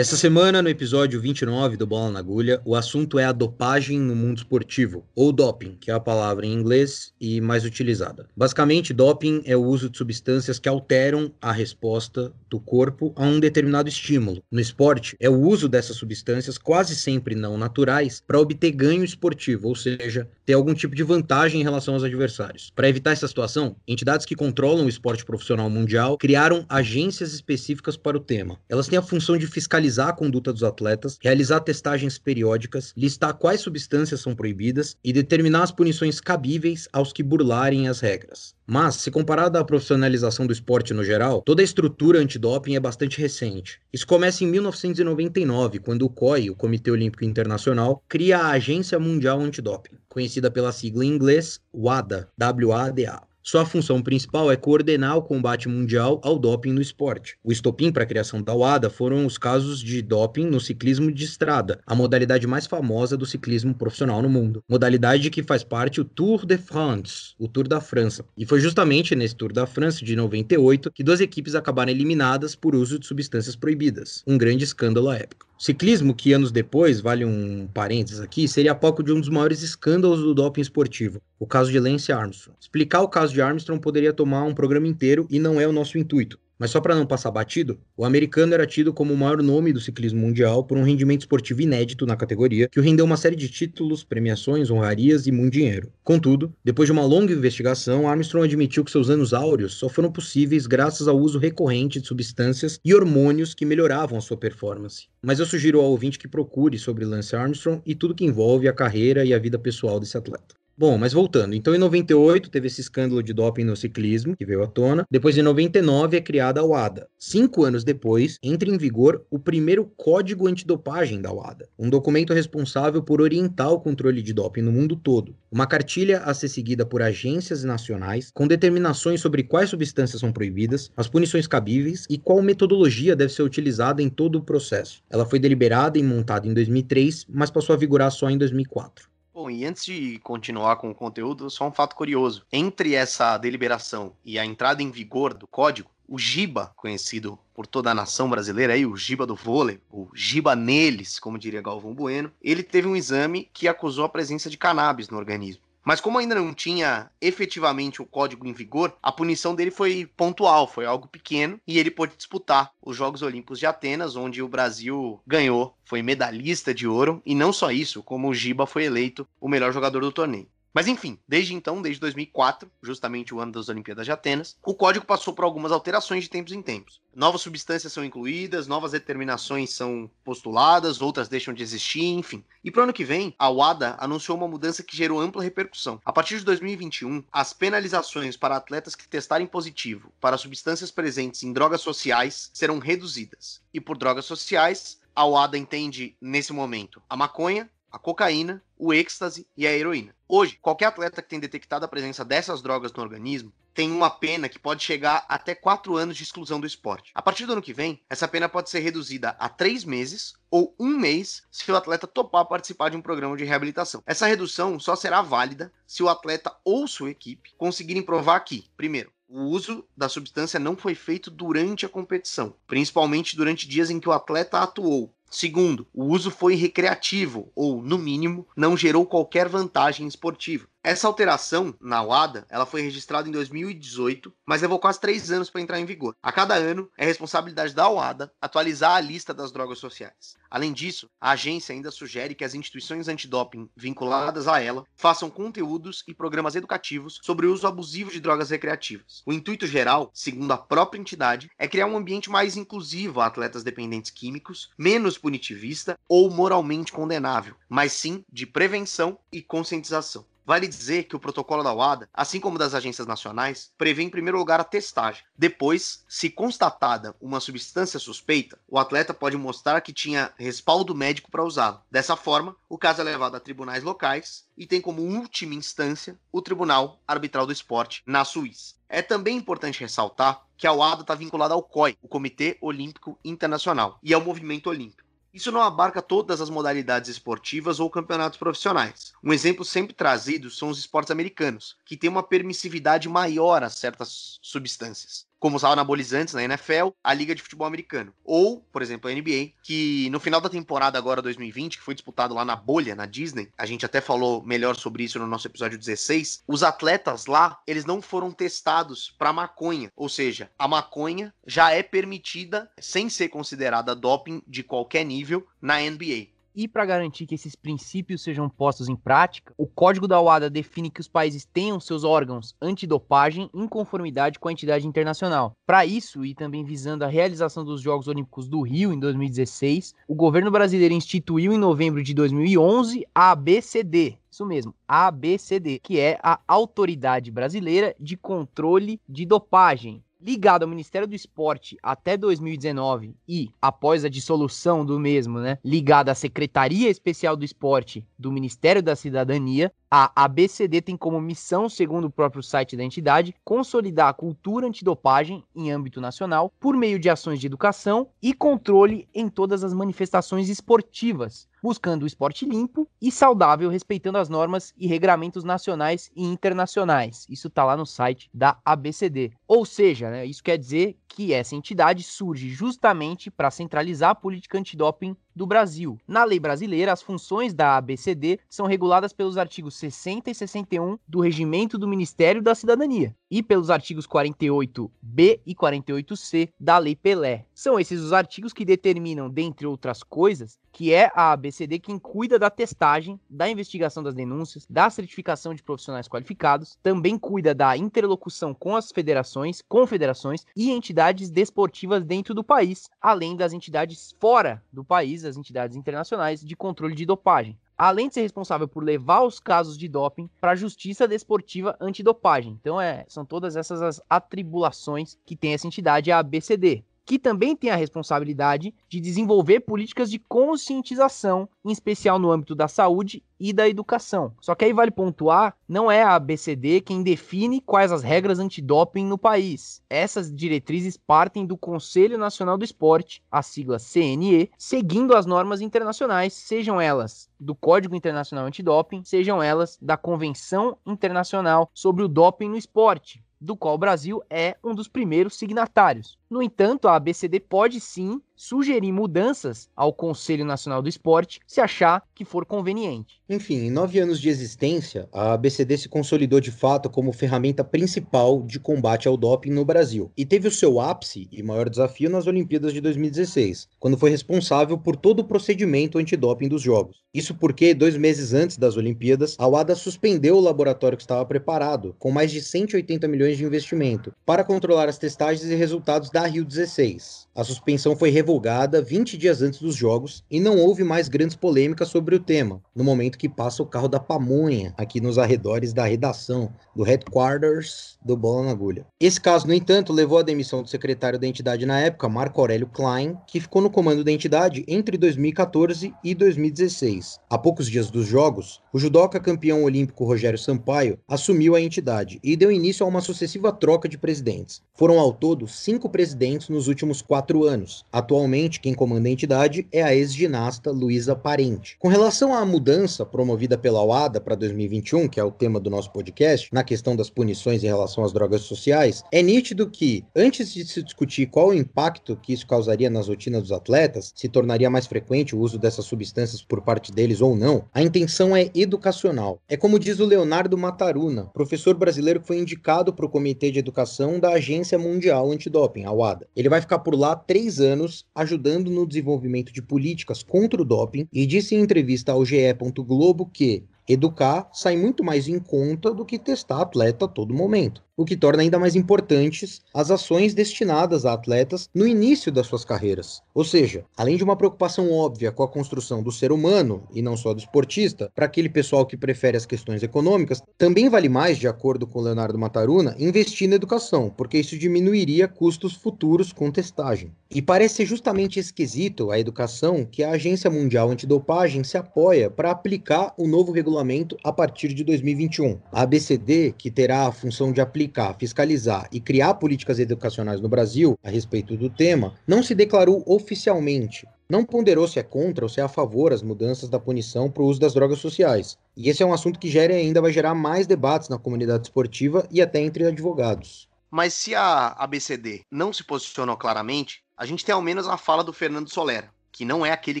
Essa 0.00 0.16
semana, 0.16 0.62
no 0.62 0.70
episódio 0.70 1.20
29 1.20 1.76
do 1.76 1.86
Bola 1.86 2.10
na 2.10 2.20
Agulha, 2.20 2.62
o 2.64 2.74
assunto 2.74 3.18
é 3.18 3.26
a 3.26 3.32
dopagem 3.32 4.00
no 4.00 4.16
mundo 4.16 4.38
esportivo, 4.38 5.04
ou 5.14 5.30
doping, 5.30 5.76
que 5.78 5.90
é 5.90 5.94
a 5.94 6.00
palavra 6.00 6.46
em 6.46 6.54
inglês 6.54 7.12
e 7.20 7.38
mais 7.38 7.66
utilizada. 7.66 8.26
Basicamente, 8.34 8.94
doping 8.94 9.42
é 9.44 9.54
o 9.54 9.62
uso 9.62 9.90
de 9.90 9.98
substâncias 9.98 10.58
que 10.58 10.70
alteram 10.70 11.30
a 11.38 11.52
resposta 11.52 12.32
do 12.48 12.58
corpo 12.58 13.12
a 13.14 13.26
um 13.26 13.38
determinado 13.38 13.90
estímulo. 13.90 14.42
No 14.50 14.58
esporte, 14.58 15.18
é 15.20 15.28
o 15.28 15.38
uso 15.38 15.68
dessas 15.68 15.96
substâncias, 15.96 16.56
quase 16.56 16.96
sempre 16.96 17.34
não 17.34 17.58
naturais, 17.58 18.22
para 18.26 18.40
obter 18.40 18.70
ganho 18.70 19.04
esportivo, 19.04 19.68
ou 19.68 19.76
seja, 19.76 20.26
ter 20.46 20.54
algum 20.54 20.72
tipo 20.72 20.96
de 20.96 21.02
vantagem 21.02 21.60
em 21.60 21.64
relação 21.64 21.92
aos 21.92 22.04
adversários. 22.04 22.72
Para 22.74 22.88
evitar 22.88 23.12
essa 23.12 23.28
situação, 23.28 23.76
entidades 23.86 24.24
que 24.24 24.34
controlam 24.34 24.86
o 24.86 24.88
esporte 24.88 25.26
profissional 25.26 25.68
mundial 25.68 26.16
criaram 26.16 26.64
agências 26.70 27.34
específicas 27.34 27.98
para 27.98 28.16
o 28.16 28.20
tema. 28.20 28.58
Elas 28.66 28.88
têm 28.88 28.98
a 28.98 29.02
função 29.02 29.36
de 29.36 29.46
fiscalizar 29.46 29.89
fiscalizar 29.90 30.08
a 30.08 30.12
conduta 30.12 30.52
dos 30.52 30.62
atletas, 30.62 31.18
realizar 31.20 31.60
testagens 31.60 32.18
periódicas, 32.18 32.92
listar 32.96 33.34
quais 33.34 33.60
substâncias 33.60 34.20
são 34.20 34.34
proibidas 34.34 34.96
e 35.02 35.12
determinar 35.12 35.64
as 35.64 35.72
punições 35.72 36.20
cabíveis 36.20 36.88
aos 36.92 37.12
que 37.12 37.22
burlarem 37.22 37.88
as 37.88 38.00
regras. 38.00 38.54
Mas, 38.66 38.96
se 38.96 39.10
comparado 39.10 39.58
à 39.58 39.64
profissionalização 39.64 40.46
do 40.46 40.52
esporte 40.52 40.94
no 40.94 41.02
geral, 41.02 41.42
toda 41.42 41.60
a 41.60 41.64
estrutura 41.64 42.20
antidoping 42.20 42.76
é 42.76 42.80
bastante 42.80 43.20
recente. 43.20 43.80
Isso 43.92 44.06
começa 44.06 44.44
em 44.44 44.46
1999, 44.46 45.80
quando 45.80 46.02
o 46.02 46.10
COI, 46.10 46.50
o 46.50 46.54
Comitê 46.54 46.90
Olímpico 46.90 47.24
Internacional, 47.24 48.04
cria 48.08 48.38
a 48.38 48.50
Agência 48.50 48.98
Mundial 48.98 49.40
Antidoping, 49.40 49.96
conhecida 50.08 50.50
pela 50.50 50.70
sigla 50.70 51.04
em 51.04 51.08
inglês 51.08 51.60
WADA, 51.74 52.28
W-A-D-A. 52.38 53.29
Sua 53.42 53.64
função 53.64 54.02
principal 54.02 54.52
é 54.52 54.56
coordenar 54.56 55.16
o 55.16 55.22
combate 55.22 55.66
mundial 55.66 56.20
ao 56.22 56.38
doping 56.38 56.72
no 56.72 56.82
esporte. 56.82 57.38
O 57.42 57.50
estopim 57.50 57.90
para 57.90 58.02
a 58.02 58.06
criação 58.06 58.42
da 58.42 58.52
WADA 58.52 58.90
foram 58.90 59.24
os 59.24 59.38
casos 59.38 59.80
de 59.80 60.02
doping 60.02 60.44
no 60.44 60.60
ciclismo 60.60 61.10
de 61.10 61.24
estrada, 61.24 61.80
a 61.86 61.94
modalidade 61.94 62.46
mais 62.46 62.66
famosa 62.66 63.16
do 63.16 63.24
ciclismo 63.24 63.74
profissional 63.74 64.20
no 64.20 64.28
mundo. 64.28 64.62
Modalidade 64.68 65.30
que 65.30 65.42
faz 65.42 65.64
parte 65.64 66.02
o 66.02 66.04
Tour 66.04 66.44
de 66.44 66.58
France, 66.58 67.34
o 67.38 67.48
Tour 67.48 67.66
da 67.66 67.80
França. 67.80 68.26
E 68.36 68.44
foi 68.44 68.60
justamente 68.60 69.16
nesse 69.16 69.34
Tour 69.34 69.54
da 69.54 69.66
França 69.66 70.04
de 70.04 70.14
98 70.14 70.92
que 70.92 71.02
duas 71.02 71.20
equipes 71.20 71.54
acabaram 71.54 71.90
eliminadas 71.90 72.54
por 72.54 72.74
uso 72.74 72.98
de 72.98 73.06
substâncias 73.06 73.56
proibidas. 73.56 74.22
Um 74.26 74.36
grande 74.36 74.64
escândalo 74.64 75.08
à 75.08 75.16
época. 75.16 75.49
Ciclismo, 75.60 76.14
que 76.14 76.32
anos 76.32 76.50
depois, 76.50 77.02
vale 77.02 77.22
um 77.22 77.66
parênteses 77.66 78.18
aqui, 78.18 78.48
seria 78.48 78.74
palco 78.74 79.02
de 79.02 79.12
um 79.12 79.20
dos 79.20 79.28
maiores 79.28 79.60
escândalos 79.60 80.20
do 80.20 80.32
doping 80.32 80.62
esportivo, 80.62 81.20
o 81.38 81.46
caso 81.46 81.70
de 81.70 81.78
Lance 81.78 82.10
Armstrong. 82.10 82.56
Explicar 82.58 83.02
o 83.02 83.08
caso 83.08 83.34
de 83.34 83.42
Armstrong 83.42 83.78
poderia 83.78 84.10
tomar 84.10 84.42
um 84.44 84.54
programa 84.54 84.88
inteiro 84.88 85.26
e 85.28 85.38
não 85.38 85.60
é 85.60 85.68
o 85.68 85.72
nosso 85.72 85.98
intuito. 85.98 86.38
Mas 86.60 86.72
só 86.72 86.78
para 86.78 86.94
não 86.94 87.06
passar 87.06 87.30
batido, 87.30 87.80
o 87.96 88.04
americano 88.04 88.52
era 88.52 88.66
tido 88.66 88.92
como 88.92 89.14
o 89.14 89.16
maior 89.16 89.42
nome 89.42 89.72
do 89.72 89.80
ciclismo 89.80 90.20
mundial 90.20 90.62
por 90.62 90.76
um 90.76 90.82
rendimento 90.82 91.22
esportivo 91.22 91.62
inédito 91.62 92.04
na 92.04 92.14
categoria, 92.14 92.68
que 92.68 92.78
o 92.78 92.82
rendeu 92.82 93.06
uma 93.06 93.16
série 93.16 93.34
de 93.34 93.48
títulos, 93.48 94.04
premiações, 94.04 94.70
honrarias 94.70 95.26
e 95.26 95.32
muito 95.32 95.54
dinheiro. 95.54 95.90
Contudo, 96.04 96.54
depois 96.62 96.86
de 96.86 96.92
uma 96.92 97.02
longa 97.02 97.32
investigação, 97.32 98.06
Armstrong 98.06 98.44
admitiu 98.44 98.84
que 98.84 98.90
seus 98.90 99.08
anos 99.08 99.32
áureos 99.32 99.72
só 99.72 99.88
foram 99.88 100.12
possíveis 100.12 100.66
graças 100.66 101.08
ao 101.08 101.18
uso 101.18 101.38
recorrente 101.38 101.98
de 101.98 102.06
substâncias 102.06 102.78
e 102.84 102.94
hormônios 102.94 103.54
que 103.54 103.64
melhoravam 103.64 104.18
a 104.18 104.20
sua 104.20 104.36
performance. 104.36 105.08
Mas 105.22 105.38
eu 105.38 105.46
sugiro 105.46 105.80
ao 105.80 105.86
ouvinte 105.86 106.18
que 106.18 106.28
procure 106.28 106.78
sobre 106.78 107.06
Lance 107.06 107.34
Armstrong 107.34 107.80
e 107.86 107.94
tudo 107.94 108.14
que 108.14 108.26
envolve 108.26 108.68
a 108.68 108.72
carreira 108.74 109.24
e 109.24 109.32
a 109.32 109.38
vida 109.38 109.58
pessoal 109.58 109.98
desse 109.98 110.18
atleta. 110.18 110.59
Bom, 110.80 110.96
mas 110.96 111.12
voltando. 111.12 111.54
Então, 111.54 111.74
em 111.74 111.78
98, 111.78 112.48
teve 112.48 112.66
esse 112.66 112.80
escândalo 112.80 113.22
de 113.22 113.34
doping 113.34 113.64
no 113.64 113.76
ciclismo, 113.76 114.34
que 114.34 114.46
veio 114.46 114.62
à 114.62 114.66
tona. 114.66 115.04
Depois, 115.10 115.36
em 115.36 115.42
99, 115.42 116.16
é 116.16 116.22
criada 116.22 116.62
a 116.62 116.64
WADA. 116.64 117.06
Cinco 117.18 117.64
anos 117.64 117.84
depois, 117.84 118.38
entra 118.42 118.66
em 118.66 118.78
vigor 118.78 119.22
o 119.30 119.38
primeiro 119.38 119.84
Código 119.94 120.48
Antidopagem 120.48 121.20
da 121.20 121.30
WADA, 121.30 121.68
um 121.78 121.90
documento 121.90 122.32
responsável 122.32 123.02
por 123.02 123.20
orientar 123.20 123.70
o 123.70 123.78
controle 123.78 124.22
de 124.22 124.32
doping 124.32 124.62
no 124.62 124.72
mundo 124.72 124.96
todo. 124.96 125.36
Uma 125.52 125.66
cartilha 125.66 126.20
a 126.20 126.32
ser 126.32 126.48
seguida 126.48 126.86
por 126.86 127.02
agências 127.02 127.62
nacionais, 127.62 128.30
com 128.32 128.48
determinações 128.48 129.20
sobre 129.20 129.42
quais 129.42 129.68
substâncias 129.68 130.18
são 130.18 130.32
proibidas, 130.32 130.90
as 130.96 131.08
punições 131.08 131.46
cabíveis 131.46 132.06
e 132.08 132.16
qual 132.16 132.40
metodologia 132.40 133.14
deve 133.14 133.34
ser 133.34 133.42
utilizada 133.42 134.00
em 134.00 134.08
todo 134.08 134.36
o 134.36 134.42
processo. 134.42 135.02
Ela 135.10 135.26
foi 135.26 135.38
deliberada 135.38 135.98
e 135.98 136.02
montada 136.02 136.48
em 136.48 136.54
2003, 136.54 137.26
mas 137.28 137.50
passou 137.50 137.74
a 137.74 137.78
vigorar 137.78 138.10
só 138.10 138.30
em 138.30 138.38
2004. 138.38 139.09
Bom, 139.40 139.48
e 139.48 139.64
antes 139.64 139.86
de 139.86 140.18
continuar 140.18 140.76
com 140.76 140.90
o 140.90 140.94
conteúdo, 140.94 141.48
só 141.48 141.66
um 141.66 141.72
fato 141.72 141.96
curioso. 141.96 142.44
Entre 142.52 142.94
essa 142.94 143.38
deliberação 143.38 144.12
e 144.22 144.38
a 144.38 144.44
entrada 144.44 144.82
em 144.82 144.90
vigor 144.90 145.32
do 145.32 145.46
código, 145.46 145.90
o 146.06 146.18
Giba, 146.18 146.74
conhecido 146.76 147.38
por 147.54 147.66
toda 147.66 147.90
a 147.90 147.94
nação 147.94 148.28
brasileira 148.28 148.74
aí, 148.74 148.84
o 148.84 148.94
Giba 148.98 149.24
do 149.24 149.34
vôlei, 149.34 149.80
o 149.90 150.08
Giba 150.14 150.54
neles, 150.54 151.18
como 151.18 151.38
diria 151.38 151.62
Galvão 151.62 151.94
Bueno, 151.94 152.30
ele 152.42 152.62
teve 152.62 152.86
um 152.86 152.94
exame 152.94 153.48
que 153.50 153.66
acusou 153.66 154.04
a 154.04 154.10
presença 154.10 154.50
de 154.50 154.58
cannabis 154.58 155.08
no 155.08 155.16
organismo. 155.16 155.62
Mas 155.84 156.00
como 156.00 156.18
ainda 156.18 156.34
não 156.34 156.52
tinha 156.52 157.10
efetivamente 157.20 158.02
o 158.02 158.06
código 158.06 158.46
em 158.46 158.52
vigor, 158.52 158.96
a 159.02 159.10
punição 159.10 159.54
dele 159.54 159.70
foi 159.70 160.06
pontual, 160.16 160.68
foi 160.68 160.84
algo 160.84 161.08
pequeno, 161.08 161.58
e 161.66 161.78
ele 161.78 161.90
pôde 161.90 162.16
disputar 162.16 162.70
os 162.82 162.96
Jogos 162.96 163.22
Olímpicos 163.22 163.58
de 163.58 163.66
Atenas, 163.66 164.14
onde 164.14 164.42
o 164.42 164.48
Brasil 164.48 165.20
ganhou, 165.26 165.74
foi 165.84 166.02
medalhista 166.02 166.74
de 166.74 166.86
ouro, 166.86 167.22
e 167.24 167.34
não 167.34 167.52
só 167.52 167.70
isso, 167.70 168.02
como 168.02 168.28
o 168.28 168.34
Giba 168.34 168.66
foi 168.66 168.84
eleito 168.84 169.26
o 169.40 169.48
melhor 169.48 169.72
jogador 169.72 170.00
do 170.00 170.12
torneio. 170.12 170.48
Mas 170.72 170.86
enfim, 170.86 171.18
desde 171.26 171.52
então, 171.52 171.82
desde 171.82 172.00
2004, 172.00 172.70
justamente 172.80 173.34
o 173.34 173.40
ano 173.40 173.52
das 173.52 173.68
Olimpíadas 173.68 174.04
de 174.04 174.12
Atenas, 174.12 174.56
o 174.64 174.74
código 174.74 175.04
passou 175.04 175.34
por 175.34 175.44
algumas 175.44 175.72
alterações 175.72 176.24
de 176.24 176.30
tempos 176.30 176.52
em 176.52 176.62
tempos. 176.62 177.00
Novas 177.14 177.40
substâncias 177.40 177.92
são 177.92 178.04
incluídas, 178.04 178.68
novas 178.68 178.92
determinações 178.92 179.70
são 179.70 180.08
postuladas, 180.24 181.02
outras 181.02 181.28
deixam 181.28 181.52
de 181.52 181.62
existir, 181.62 182.04
enfim. 182.04 182.44
E 182.62 182.70
para 182.70 182.80
o 182.80 182.84
ano 182.84 182.92
que 182.92 183.04
vem, 183.04 183.34
a 183.36 183.50
WADA 183.50 183.96
anunciou 183.98 184.38
uma 184.38 184.46
mudança 184.46 184.82
que 184.82 184.96
gerou 184.96 185.20
ampla 185.20 185.42
repercussão. 185.42 186.00
A 186.04 186.12
partir 186.12 186.38
de 186.38 186.44
2021, 186.44 187.24
as 187.32 187.52
penalizações 187.52 188.36
para 188.36 188.56
atletas 188.56 188.94
que 188.94 189.08
testarem 189.08 189.46
positivo 189.46 190.12
para 190.20 190.38
substâncias 190.38 190.92
presentes 190.92 191.42
em 191.42 191.52
drogas 191.52 191.80
sociais 191.80 192.50
serão 192.54 192.78
reduzidas. 192.78 193.60
E 193.74 193.80
por 193.80 193.98
drogas 193.98 194.24
sociais, 194.24 195.00
a 195.16 195.24
WADA 195.24 195.58
entende 195.58 196.16
nesse 196.20 196.52
momento 196.52 197.02
a 197.08 197.16
maconha, 197.16 197.68
a 197.90 197.98
cocaína, 197.98 198.62
o 198.80 198.94
êxtase 198.94 199.46
e 199.54 199.66
a 199.66 199.72
heroína. 199.72 200.14
Hoje, 200.26 200.58
qualquer 200.62 200.86
atleta 200.86 201.20
que 201.20 201.28
tem 201.28 201.38
detectado 201.38 201.84
a 201.84 201.88
presença 201.88 202.24
dessas 202.24 202.62
drogas 202.62 202.90
no 202.92 203.02
organismo 203.02 203.52
tem 203.74 203.90
uma 203.90 204.10
pena 204.10 204.48
que 204.48 204.58
pode 204.58 204.82
chegar 204.82 205.24
até 205.28 205.54
4 205.54 205.96
anos 205.96 206.16
de 206.16 206.22
exclusão 206.22 206.58
do 206.58 206.66
esporte. 206.66 207.12
A 207.14 207.22
partir 207.22 207.46
do 207.46 207.52
ano 207.52 207.62
que 207.62 207.74
vem, 207.74 208.02
essa 208.08 208.26
pena 208.26 208.48
pode 208.48 208.70
ser 208.70 208.80
reduzida 208.80 209.36
a 209.38 209.48
3 209.48 209.84
meses 209.84 210.32
ou 210.50 210.74
um 210.78 210.98
mês 210.98 211.42
se 211.50 211.70
o 211.70 211.76
atleta 211.76 212.06
topar 212.06 212.46
participar 212.46 212.88
de 212.88 212.96
um 212.96 213.02
programa 213.02 213.36
de 213.36 213.44
reabilitação. 213.44 214.02
Essa 214.06 214.26
redução 214.26 214.80
só 214.80 214.96
será 214.96 215.20
válida 215.20 215.70
se 215.86 216.02
o 216.02 216.08
atleta 216.08 216.54
ou 216.64 216.88
sua 216.88 217.10
equipe 217.10 217.52
conseguirem 217.58 218.02
provar 218.02 218.40
que, 218.40 218.64
primeiro, 218.76 219.12
o 219.28 219.42
uso 219.42 219.86
da 219.96 220.08
substância 220.08 220.58
não 220.58 220.76
foi 220.76 220.94
feito 220.94 221.30
durante 221.30 221.86
a 221.86 221.88
competição, 221.88 222.56
principalmente 222.66 223.36
durante 223.36 223.68
dias 223.68 223.88
em 223.88 224.00
que 224.00 224.08
o 224.08 224.12
atleta 224.12 224.58
atuou, 224.58 225.14
Segundo, 225.30 225.86
o 225.94 226.06
uso 226.06 226.28
foi 226.28 226.56
recreativo 226.56 227.52
ou, 227.54 227.80
no 227.80 227.96
mínimo, 227.96 228.48
não 228.56 228.76
gerou 228.76 229.06
qualquer 229.06 229.48
vantagem 229.48 230.08
esportiva. 230.08 230.66
Essa 230.82 231.06
alteração 231.06 231.74
na 231.78 232.00
WADA 232.00 232.46
ela 232.48 232.64
foi 232.64 232.80
registrada 232.80 233.28
em 233.28 233.32
2018, 233.32 234.32
mas 234.46 234.62
levou 234.62 234.78
quase 234.78 234.98
três 234.98 235.30
anos 235.30 235.50
para 235.50 235.60
entrar 235.60 235.78
em 235.78 235.84
vigor. 235.84 236.16
A 236.22 236.32
cada 236.32 236.54
ano, 236.54 236.90
é 236.96 237.04
responsabilidade 237.04 237.74
da 237.74 237.86
WADA 237.86 238.32
atualizar 238.40 238.96
a 238.96 239.00
lista 239.00 239.34
das 239.34 239.52
drogas 239.52 239.78
sociais. 239.78 240.38
Além 240.50 240.72
disso, 240.72 241.10
a 241.20 241.32
agência 241.32 241.74
ainda 241.74 241.90
sugere 241.90 242.34
que 242.34 242.44
as 242.44 242.54
instituições 242.54 243.08
antidoping 243.08 243.68
vinculadas 243.76 244.48
a 244.48 244.58
ela 244.58 244.86
façam 244.96 245.28
conteúdos 245.28 246.02
e 246.08 246.14
programas 246.14 246.54
educativos 246.54 247.20
sobre 247.22 247.46
o 247.46 247.52
uso 247.52 247.66
abusivo 247.66 248.10
de 248.10 248.18
drogas 248.18 248.48
recreativas. 248.48 249.22
O 249.26 249.34
intuito 249.34 249.66
geral, 249.66 250.10
segundo 250.14 250.50
a 250.52 250.58
própria 250.58 250.98
entidade, 250.98 251.50
é 251.58 251.68
criar 251.68 251.86
um 251.86 251.96
ambiente 251.96 252.30
mais 252.30 252.56
inclusivo 252.56 253.20
a 253.20 253.26
atletas 253.26 253.62
dependentes 253.62 254.10
químicos, 254.10 254.70
menos 254.78 255.18
punitivista 255.18 255.98
ou 256.08 256.30
moralmente 256.30 256.90
condenável, 256.90 257.54
mas 257.68 257.92
sim 257.92 258.24
de 258.32 258.46
prevenção 258.46 259.18
e 259.30 259.42
conscientização. 259.42 260.24
Vale 260.50 260.66
dizer 260.66 261.04
que 261.04 261.14
o 261.14 261.20
protocolo 261.20 261.62
da 261.62 261.72
WADA, 261.72 262.08
assim 262.12 262.40
como 262.40 262.58
das 262.58 262.74
agências 262.74 263.06
nacionais, 263.06 263.70
prevê 263.78 264.02
em 264.02 264.10
primeiro 264.10 264.36
lugar 264.36 264.58
a 264.58 264.64
testagem. 264.64 265.22
Depois, 265.38 266.04
se 266.08 266.28
constatada 266.28 267.14
uma 267.20 267.38
substância 267.38 268.00
suspeita, 268.00 268.58
o 268.66 268.76
atleta 268.76 269.14
pode 269.14 269.36
mostrar 269.36 269.80
que 269.80 269.92
tinha 269.92 270.32
respaldo 270.36 270.92
médico 270.92 271.30
para 271.30 271.44
usá-lo. 271.44 271.80
Dessa 271.88 272.16
forma, 272.16 272.56
o 272.68 272.76
caso 272.76 273.00
é 273.00 273.04
levado 273.04 273.36
a 273.36 273.40
tribunais 273.40 273.84
locais 273.84 274.44
e 274.58 274.66
tem 274.66 274.80
como 274.80 275.02
última 275.02 275.54
instância 275.54 276.18
o 276.32 276.42
Tribunal 276.42 277.00
Arbitral 277.06 277.46
do 277.46 277.52
Esporte 277.52 278.02
na 278.04 278.24
Suíça. 278.24 278.74
É 278.88 279.02
também 279.02 279.36
importante 279.36 279.78
ressaltar 279.78 280.44
que 280.56 280.66
a 280.66 280.72
WADA 280.72 281.02
está 281.02 281.14
vinculada 281.14 281.54
ao 281.54 281.62
COI, 281.62 281.96
o 282.02 282.08
Comitê 282.08 282.58
Olímpico 282.60 283.16
Internacional, 283.24 284.00
e 284.02 284.12
ao 284.12 284.20
Movimento 284.20 284.68
Olímpico. 284.68 285.09
Isso 285.32 285.52
não 285.52 285.60
abarca 285.60 286.02
todas 286.02 286.40
as 286.40 286.50
modalidades 286.50 287.08
esportivas 287.08 287.78
ou 287.78 287.88
campeonatos 287.88 288.38
profissionais. 288.38 289.12
Um 289.22 289.32
exemplo 289.32 289.64
sempre 289.64 289.94
trazido 289.94 290.50
são 290.50 290.68
os 290.68 290.78
esportes 290.78 291.10
americanos, 291.10 291.76
que 291.84 291.96
têm 291.96 292.10
uma 292.10 292.22
permissividade 292.22 293.08
maior 293.08 293.62
a 293.62 293.70
certas 293.70 294.38
substâncias 294.42 295.29
como 295.40 295.56
os 295.56 295.64
anabolizantes 295.64 296.34
na 296.34 296.44
NFL, 296.44 296.90
a 297.02 297.14
Liga 297.14 297.34
de 297.34 297.42
Futebol 297.42 297.66
Americano. 297.66 298.12
Ou, 298.22 298.60
por 298.70 298.82
exemplo, 298.82 299.10
a 299.10 299.14
NBA, 299.14 299.52
que 299.62 300.08
no 300.10 300.20
final 300.20 300.40
da 300.40 300.50
temporada 300.50 300.98
agora 300.98 301.22
2020, 301.22 301.78
que 301.78 301.82
foi 301.82 301.94
disputado 301.94 302.34
lá 302.34 302.44
na 302.44 302.54
bolha, 302.54 302.94
na 302.94 303.06
Disney, 303.06 303.50
a 303.56 303.64
gente 303.64 303.86
até 303.86 304.00
falou 304.00 304.44
melhor 304.44 304.76
sobre 304.76 305.02
isso 305.02 305.18
no 305.18 305.26
nosso 305.26 305.48
episódio 305.48 305.78
16, 305.78 306.44
os 306.46 306.62
atletas 306.62 307.26
lá, 307.26 307.58
eles 307.66 307.86
não 307.86 308.02
foram 308.02 308.30
testados 308.30 309.14
para 309.18 309.32
maconha, 309.32 309.90
ou 309.96 310.08
seja, 310.08 310.50
a 310.58 310.68
maconha 310.68 311.32
já 311.46 311.70
é 311.70 311.82
permitida 311.82 312.70
sem 312.78 313.08
ser 313.08 313.28
considerada 313.28 313.96
doping 313.96 314.42
de 314.46 314.62
qualquer 314.62 315.04
nível 315.04 315.46
na 315.60 315.80
NBA. 315.80 316.28
E 316.60 316.68
para 316.68 316.84
garantir 316.84 317.24
que 317.24 317.34
esses 317.34 317.56
princípios 317.56 318.20
sejam 318.20 318.46
postos 318.46 318.86
em 318.86 318.94
prática, 318.94 319.54
o 319.56 319.66
Código 319.66 320.06
da 320.06 320.20
OADA 320.20 320.50
define 320.50 320.90
que 320.90 321.00
os 321.00 321.08
países 321.08 321.46
tenham 321.46 321.80
seus 321.80 322.04
órgãos 322.04 322.54
antidopagem 322.60 323.48
em 323.54 323.66
conformidade 323.66 324.38
com 324.38 324.46
a 324.46 324.52
entidade 324.52 324.86
internacional. 324.86 325.56
Para 325.64 325.86
isso, 325.86 326.22
e 326.22 326.34
também 326.34 326.62
visando 326.62 327.02
a 327.02 327.08
realização 327.08 327.64
dos 327.64 327.80
Jogos 327.80 328.08
Olímpicos 328.08 328.46
do 328.46 328.60
Rio 328.60 328.92
em 328.92 329.00
2016, 329.00 329.94
o 330.06 330.14
governo 330.14 330.50
brasileiro 330.50 330.92
instituiu 330.92 331.50
em 331.50 331.56
novembro 331.56 332.02
de 332.02 332.12
2011 332.12 333.06
a 333.14 333.30
ABCD, 333.30 334.18
isso 334.30 334.44
mesmo, 334.44 334.74
ABCD, 334.86 335.78
que 335.82 335.98
é 335.98 336.18
a 336.22 336.38
Autoridade 336.46 337.30
Brasileira 337.30 337.96
de 337.98 338.18
Controle 338.18 339.00
de 339.08 339.24
Dopagem 339.24 340.04
ligado 340.20 340.62
ao 340.62 340.68
Ministério 340.68 341.08
do 341.08 341.14
Esporte 341.14 341.76
até 341.82 342.16
2019 342.16 343.14
e, 343.26 343.48
após 343.60 344.04
a 344.04 344.08
dissolução 344.08 344.84
do 344.84 344.98
mesmo, 344.98 345.38
né, 345.38 345.58
ligado 345.64 346.10
à 346.10 346.14
Secretaria 346.14 346.90
Especial 346.90 347.36
do 347.36 347.44
Esporte 347.44 348.06
do 348.18 348.30
Ministério 348.30 348.82
da 348.82 348.94
Cidadania, 348.94 349.72
a 349.90 350.12
ABCD 350.24 350.80
tem 350.80 350.96
como 350.96 351.20
missão, 351.20 351.68
segundo 351.68 352.04
o 352.04 352.10
próprio 352.10 352.44
site 352.44 352.76
da 352.76 352.84
entidade, 352.84 353.34
consolidar 353.44 354.08
a 354.08 354.12
cultura 354.14 354.68
antidopagem 354.68 355.44
em 355.52 355.72
âmbito 355.72 356.00
nacional 356.00 356.52
por 356.60 356.76
meio 356.76 356.96
de 356.96 357.10
ações 357.10 357.40
de 357.40 357.48
educação 357.48 358.08
e 358.22 358.32
controle 358.32 359.08
em 359.12 359.28
todas 359.28 359.64
as 359.64 359.74
manifestações 359.74 360.48
esportivas, 360.48 361.48
buscando 361.60 362.04
o 362.04 362.06
esporte 362.06 362.46
limpo 362.46 362.88
e 363.02 363.10
saudável, 363.10 363.68
respeitando 363.68 364.18
as 364.18 364.28
normas 364.28 364.72
e 364.78 364.86
regramentos 364.86 365.42
nacionais 365.42 366.08
e 366.14 366.24
internacionais. 366.24 367.26
Isso 367.28 367.48
está 367.48 367.64
lá 367.64 367.76
no 367.76 367.84
site 367.84 368.30
da 368.32 368.60
ABCD. 368.64 369.32
Ou 369.48 369.66
seja, 369.66 370.08
né, 370.08 370.24
isso 370.24 370.44
quer 370.44 370.56
dizer 370.56 370.96
que 371.08 371.32
essa 371.32 371.56
entidade 371.56 372.04
surge 372.04 372.48
justamente 372.50 373.28
para 373.28 373.50
centralizar 373.50 374.10
a 374.10 374.14
política 374.14 374.56
antidoping 374.56 375.16
do 375.34 375.46
Brasil. 375.46 375.98
Na 376.06 376.24
lei 376.24 376.40
brasileira, 376.40 376.92
as 376.92 377.02
funções 377.02 377.54
da 377.54 377.76
ABCD 377.76 378.38
são 378.48 378.66
reguladas 378.66 379.12
pelos 379.12 379.36
artigos 379.36 379.76
60 379.76 380.30
e 380.30 380.34
61 380.34 380.98
do 381.06 381.20
Regimento 381.20 381.78
do 381.78 381.88
Ministério 381.88 382.42
da 382.42 382.54
Cidadania 382.54 383.14
e 383.30 383.42
pelos 383.42 383.70
artigos 383.70 384.06
48b 384.06 385.40
e 385.46 385.54
48c 385.54 386.50
da 386.58 386.78
Lei 386.78 386.96
Pelé. 386.96 387.46
São 387.54 387.78
esses 387.78 388.00
os 388.00 388.12
artigos 388.12 388.52
que 388.52 388.64
determinam, 388.64 389.30
dentre 389.30 389.66
outras 389.66 390.02
coisas, 390.02 390.58
que 390.72 390.92
é 390.92 391.10
a 391.14 391.32
ABCD 391.32 391.78
quem 391.78 391.98
cuida 391.98 392.38
da 392.38 392.50
testagem, 392.50 393.20
da 393.28 393.48
investigação 393.48 394.02
das 394.02 394.14
denúncias, 394.14 394.66
da 394.68 394.88
certificação 394.90 395.54
de 395.54 395.62
profissionais 395.62 396.08
qualificados, 396.08 396.78
também 396.82 397.18
cuida 397.18 397.54
da 397.54 397.76
interlocução 397.76 398.54
com 398.54 398.74
as 398.74 398.90
federações, 398.90 399.62
confederações 399.68 400.46
e 400.56 400.70
entidades 400.70 401.30
desportivas 401.30 402.04
dentro 402.04 402.34
do 402.34 402.42
país, 402.42 402.90
além 403.00 403.36
das 403.36 403.52
entidades 403.52 404.14
fora 404.18 404.62
do 404.72 404.84
país, 404.84 405.24
as 405.24 405.36
entidades 405.36 405.76
internacionais 405.76 406.40
de 406.40 406.56
controle 406.56 406.94
de 406.94 407.06
dopagem 407.06 407.58
além 407.80 408.08
de 408.08 408.14
ser 408.14 408.20
responsável 408.20 408.68
por 408.68 408.84
levar 408.84 409.22
os 409.22 409.40
casos 409.40 409.78
de 409.78 409.88
doping 409.88 410.28
para 410.38 410.50
a 410.50 410.54
Justiça 410.54 411.08
Desportiva 411.08 411.78
Antidopagem. 411.80 412.52
Então, 412.60 412.78
é, 412.78 413.06
são 413.08 413.24
todas 413.24 413.56
essas 413.56 413.80
as 413.80 414.02
atribulações 414.08 415.16
que 415.24 415.34
tem 415.34 415.54
essa 415.54 415.66
entidade, 415.66 416.12
a 416.12 416.18
ABCD 416.18 416.84
que 417.10 417.18
também 417.18 417.56
tem 417.56 417.70
a 417.70 417.74
responsabilidade 417.74 418.72
de 418.88 419.00
desenvolver 419.00 419.58
políticas 419.58 420.08
de 420.08 420.16
conscientização, 420.16 421.48
em 421.64 421.72
especial 421.72 422.20
no 422.20 422.30
âmbito 422.30 422.54
da 422.54 422.68
saúde 422.68 423.20
e 423.40 423.52
da 423.52 423.68
educação. 423.68 424.32
Só 424.40 424.54
que 424.54 424.64
aí 424.64 424.72
vale 424.72 424.92
pontuar, 424.92 425.56
não 425.68 425.90
é 425.90 426.04
a 426.04 426.14
ABCD 426.14 426.80
quem 426.80 427.02
define 427.02 427.60
quais 427.60 427.90
as 427.90 428.04
regras 428.04 428.38
antidoping 428.38 429.04
no 429.04 429.18
país. 429.18 429.82
Essas 429.90 430.32
diretrizes 430.32 430.96
partem 430.96 431.44
do 431.44 431.58
Conselho 431.58 432.16
Nacional 432.16 432.56
do 432.56 432.64
Esporte, 432.64 433.20
a 433.28 433.42
sigla 433.42 433.80
CNE, 433.80 434.48
seguindo 434.56 435.16
as 435.16 435.26
normas 435.26 435.60
internacionais, 435.60 436.32
sejam 436.32 436.80
elas 436.80 437.28
do 437.40 437.56
Código 437.56 437.96
Internacional 437.96 438.46
Antidoping, 438.46 439.02
sejam 439.02 439.42
elas 439.42 439.76
da 439.82 439.96
Convenção 439.96 440.78
Internacional 440.86 441.68
sobre 441.74 442.04
o 442.04 442.08
Doping 442.08 442.50
no 442.50 442.56
Esporte, 442.56 443.20
do 443.40 443.56
qual 443.56 443.74
o 443.74 443.78
Brasil 443.78 444.22
é 444.28 444.56
um 444.62 444.74
dos 444.74 444.86
primeiros 444.86 445.36
signatários. 445.36 446.18
No 446.28 446.42
entanto, 446.42 446.86
a 446.88 446.96
ABCD 446.96 447.40
pode 447.40 447.80
sim 447.80 448.20
sugerir 448.40 448.90
mudanças 448.90 449.68
ao 449.76 449.92
Conselho 449.92 450.46
Nacional 450.46 450.80
do 450.80 450.88
Esporte 450.88 451.40
se 451.46 451.60
achar 451.60 452.02
que 452.14 452.24
for 452.24 452.46
conveniente. 452.46 453.20
Enfim, 453.28 453.66
em 453.66 453.70
nove 453.70 453.98
anos 453.98 454.18
de 454.18 454.30
existência, 454.30 455.06
a 455.12 455.34
ABCD 455.34 455.76
se 455.76 455.90
consolidou 455.90 456.40
de 456.40 456.50
fato 456.50 456.88
como 456.88 457.12
ferramenta 457.12 457.62
principal 457.62 458.42
de 458.42 458.58
combate 458.58 459.06
ao 459.06 459.18
doping 459.18 459.50
no 459.50 459.62
Brasil 459.62 460.10
e 460.16 460.24
teve 460.24 460.48
o 460.48 460.50
seu 460.50 460.80
ápice 460.80 461.28
e 461.30 461.42
maior 461.42 461.68
desafio 461.68 462.08
nas 462.08 462.26
Olimpíadas 462.26 462.72
de 462.72 462.80
2016, 462.80 463.68
quando 463.78 463.98
foi 463.98 464.08
responsável 464.08 464.78
por 464.78 464.96
todo 464.96 465.20
o 465.20 465.24
procedimento 465.24 465.98
antidoping 465.98 466.48
dos 466.48 466.62
Jogos. 466.62 467.04
Isso 467.12 467.34
porque, 467.34 467.74
dois 467.74 467.96
meses 467.96 468.32
antes 468.32 468.56
das 468.56 468.76
Olimpíadas, 468.76 469.36
a 469.38 469.46
WADA 469.46 469.74
suspendeu 469.74 470.36
o 470.36 470.40
laboratório 470.40 470.96
que 470.96 471.02
estava 471.02 471.26
preparado, 471.26 471.94
com 471.98 472.10
mais 472.10 472.30
de 472.30 472.40
180 472.40 473.06
milhões 473.06 473.36
de 473.36 473.44
investimento, 473.44 474.14
para 474.24 474.44
controlar 474.44 474.88
as 474.88 474.96
testagens 474.96 475.50
e 475.50 475.54
resultados 475.56 476.08
da 476.08 476.24
Rio 476.26 476.44
16. 476.44 477.28
A 477.40 477.44
suspensão 477.44 477.96
foi 477.96 478.10
revogada 478.10 478.82
20 478.82 479.16
dias 479.16 479.40
antes 479.40 479.62
dos 479.62 479.74
Jogos 479.74 480.22
e 480.30 480.38
não 480.38 480.58
houve 480.58 480.84
mais 480.84 481.08
grandes 481.08 481.34
polêmicas 481.34 481.88
sobre 481.88 482.14
o 482.14 482.20
tema, 482.20 482.60
no 482.76 482.84
momento 482.84 483.16
que 483.16 483.30
passa 483.30 483.62
o 483.62 483.66
carro 483.66 483.88
da 483.88 483.98
pamonha 483.98 484.74
aqui 484.76 485.00
nos 485.00 485.16
arredores 485.16 485.72
da 485.72 485.86
redação, 485.86 486.52
do 486.76 486.82
headquarters 486.82 487.98
do 488.04 488.14
Bola 488.14 488.44
na 488.44 488.50
Agulha. 488.50 488.86
Esse 489.00 489.18
caso, 489.18 489.46
no 489.46 489.54
entanto, 489.54 489.90
levou 489.90 490.18
à 490.18 490.22
demissão 490.22 490.62
do 490.62 490.68
secretário 490.68 491.18
da 491.18 491.26
entidade 491.26 491.64
na 491.64 491.80
época, 491.80 492.10
Marco 492.10 492.42
Aurélio 492.42 492.66
Klein, 492.66 493.16
que 493.26 493.40
ficou 493.40 493.62
no 493.62 493.70
comando 493.70 494.04
da 494.04 494.12
entidade 494.12 494.62
entre 494.68 494.98
2014 494.98 495.94
e 496.04 496.14
2016. 496.14 497.20
Há 497.30 497.38
poucos 497.38 497.70
dias 497.70 497.90
dos 497.90 498.06
Jogos, 498.06 498.60
o 498.72 498.78
judoca 498.78 499.18
campeão 499.18 499.64
olímpico 499.64 500.04
Rogério 500.04 500.38
Sampaio 500.38 500.98
assumiu 501.08 501.56
a 501.56 501.60
entidade 501.60 502.20
e 502.22 502.36
deu 502.36 502.52
início 502.52 502.86
a 502.86 502.88
uma 502.88 503.00
sucessiva 503.00 503.52
troca 503.52 503.88
de 503.88 503.98
presidentes. 503.98 504.62
Foram 504.74 504.98
ao 504.98 505.12
todo 505.12 505.48
cinco 505.48 505.90
presidentes 505.90 506.48
nos 506.48 506.68
últimos 506.68 507.02
quatro 507.02 507.44
anos. 507.44 507.84
Atualmente, 507.92 508.60
quem 508.60 508.72
comanda 508.72 509.08
a 509.08 509.12
entidade 509.12 509.66
é 509.72 509.82
a 509.82 509.94
ex-ginasta 509.94 510.70
Luísa 510.70 511.16
Parente. 511.16 511.76
Com 511.78 511.88
relação 511.88 512.32
à 512.32 512.46
mudança 512.46 513.04
promovida 513.04 513.58
pela 513.58 513.84
OADA 513.84 514.20
para 514.20 514.34
2021, 514.36 515.08
que 515.08 515.18
é 515.18 515.24
o 515.24 515.30
tema 515.30 515.58
do 515.58 515.68
nosso 515.68 515.92
podcast, 515.92 516.48
na 516.52 516.64
questão 516.64 516.94
das 516.94 517.10
punições 517.10 517.62
em 517.64 517.66
relação 517.66 518.04
às 518.04 518.12
drogas 518.12 518.42
sociais, 518.42 519.02
é 519.12 519.20
nítido 519.20 519.68
que, 519.68 520.04
antes 520.14 520.52
de 520.52 520.64
se 520.64 520.82
discutir 520.82 521.26
qual 521.26 521.48
o 521.48 521.54
impacto 521.54 522.16
que 522.16 522.32
isso 522.32 522.46
causaria 522.46 522.88
nas 522.88 523.08
rotinas 523.08 523.42
dos 523.42 523.52
atletas, 523.52 524.12
se 524.14 524.28
tornaria 524.28 524.70
mais 524.70 524.86
frequente 524.86 525.34
o 525.34 525.40
uso 525.40 525.58
dessas 525.58 525.84
substâncias 525.84 526.42
por 526.42 526.62
parte 526.62 526.92
deles 526.92 527.20
ou 527.20 527.36
não, 527.36 527.64
a 527.74 527.82
intenção 527.82 528.34
é 528.36 528.50
educacional. 528.62 529.40
É 529.48 529.56
como 529.56 529.78
diz 529.78 530.00
o 530.00 530.06
Leonardo 530.06 530.56
Mataruna, 530.56 531.26
professor 531.32 531.74
brasileiro 531.74 532.20
que 532.20 532.26
foi 532.26 532.38
indicado 532.38 532.92
para 532.92 533.06
o 533.06 533.08
Comitê 533.08 533.50
de 533.50 533.58
Educação 533.58 534.18
da 534.18 534.30
Agência 534.30 534.78
Mundial 534.78 535.30
Antidoping, 535.30 535.84
a 535.84 535.92
WADA. 535.92 536.26
Ele 536.34 536.48
vai 536.48 536.60
ficar 536.60 536.80
por 536.80 536.94
lá 536.94 537.14
três 537.14 537.60
anos 537.60 538.06
ajudando 538.14 538.70
no 538.70 538.86
desenvolvimento 538.86 539.52
de 539.52 539.62
políticas 539.62 540.22
contra 540.22 540.60
o 540.60 540.64
doping 540.64 541.08
e 541.12 541.26
disse 541.26 541.54
em 541.54 541.60
entrevista 541.60 542.12
ao 542.12 542.24
GE. 542.24 542.40
Globo 542.80 543.26
que 543.26 543.64
educar 543.88 544.48
sai 544.52 544.76
muito 544.76 545.02
mais 545.04 545.28
em 545.28 545.38
conta 545.38 545.92
do 545.92 546.04
que 546.04 546.18
testar 546.18 546.62
atleta 546.62 547.04
a 547.04 547.08
todo 547.08 547.34
momento 547.34 547.82
o 548.00 548.04
que 548.06 548.16
torna 548.16 548.42
ainda 548.42 548.58
mais 548.58 548.74
importantes 548.74 549.60
as 549.74 549.90
ações 549.90 550.32
destinadas 550.32 551.04
a 551.04 551.12
atletas 551.12 551.68
no 551.74 551.86
início 551.86 552.32
das 552.32 552.46
suas 552.46 552.64
carreiras. 552.64 553.20
Ou 553.34 553.44
seja, 553.44 553.84
além 553.94 554.16
de 554.16 554.24
uma 554.24 554.36
preocupação 554.36 554.90
óbvia 554.90 555.30
com 555.30 555.42
a 555.42 555.48
construção 555.48 556.02
do 556.02 556.10
ser 556.10 556.32
humano 556.32 556.82
e 556.94 557.02
não 557.02 557.14
só 557.14 557.34
do 557.34 557.40
esportista, 557.40 558.10
para 558.14 558.24
aquele 558.24 558.48
pessoal 558.48 558.86
que 558.86 558.96
prefere 558.96 559.36
as 559.36 559.44
questões 559.44 559.82
econômicas, 559.82 560.42
também 560.56 560.88
vale 560.88 561.10
mais, 561.10 561.36
de 561.36 561.46
acordo 561.46 561.86
com 561.86 562.00
Leonardo 562.00 562.38
Mataruna, 562.38 562.96
investir 562.98 563.46
na 563.46 563.56
educação, 563.56 564.08
porque 564.08 564.38
isso 564.38 564.56
diminuiria 564.56 565.28
custos 565.28 565.74
futuros 565.74 566.32
com 566.32 566.50
testagem. 566.50 567.12
E 567.30 567.42
parece 567.42 567.76
ser 567.76 567.86
justamente 567.86 568.40
esquisito 568.40 569.10
a 569.10 569.18
educação 569.20 569.84
que 569.84 570.02
a 570.02 570.12
Agência 570.12 570.50
Mundial 570.50 570.90
Antidopagem 570.90 571.62
se 571.62 571.76
apoia 571.76 572.28
para 572.30 572.50
aplicar 572.50 573.14
o 573.16 573.28
novo 573.28 573.52
regulamento 573.52 574.16
a 574.24 574.32
partir 574.32 574.72
de 574.72 574.82
2021. 574.82 575.60
A 575.70 575.82
ABCD, 575.82 576.54
que 576.56 576.70
terá 576.70 577.06
a 577.06 577.12
função 577.12 577.52
de 577.52 577.60
aplicar 577.60 577.89
verificar, 577.90 578.14
fiscalizar 578.18 578.88
e 578.92 579.00
criar 579.00 579.34
políticas 579.34 579.78
educacionais 579.78 580.40
no 580.40 580.48
Brasil 580.48 580.98
a 581.02 581.10
respeito 581.10 581.56
do 581.56 581.68
tema, 581.68 582.14
não 582.26 582.42
se 582.42 582.54
declarou 582.54 583.02
oficialmente. 583.06 584.06
Não 584.28 584.44
ponderou 584.44 584.86
se 584.86 585.00
é 585.00 585.02
contra 585.02 585.44
ou 585.44 585.48
se 585.48 585.60
é 585.60 585.64
a 585.64 585.68
favor 585.68 586.12
as 586.12 586.22
mudanças 586.22 586.68
da 586.68 586.78
punição 586.78 587.28
para 587.28 587.42
o 587.42 587.46
uso 587.46 587.58
das 587.58 587.74
drogas 587.74 587.98
sociais. 587.98 588.56
E 588.76 588.88
esse 588.88 589.02
é 589.02 589.06
um 589.06 589.12
assunto 589.12 589.40
que 589.40 589.50
gera 589.50 589.72
e 589.72 589.76
ainda 589.80 590.00
vai 590.00 590.12
gerar 590.12 590.34
mais 590.34 590.68
debates 590.68 591.08
na 591.08 591.18
comunidade 591.18 591.66
esportiva 591.66 592.26
e 592.30 592.40
até 592.40 592.60
entre 592.60 592.86
advogados. 592.86 593.68
Mas 593.90 594.14
se 594.14 594.36
a 594.36 594.68
ABCD 594.78 595.42
não 595.50 595.72
se 595.72 595.82
posicionou 595.82 596.36
claramente, 596.36 597.02
a 597.16 597.26
gente 597.26 597.44
tem 597.44 597.52
ao 597.52 597.60
menos 597.60 597.88
a 597.88 597.96
fala 597.96 598.22
do 598.22 598.32
Fernando 598.32 598.70
Solera, 598.70 599.10
que 599.32 599.44
não 599.44 599.66
é 599.66 599.72
aquele 599.72 600.00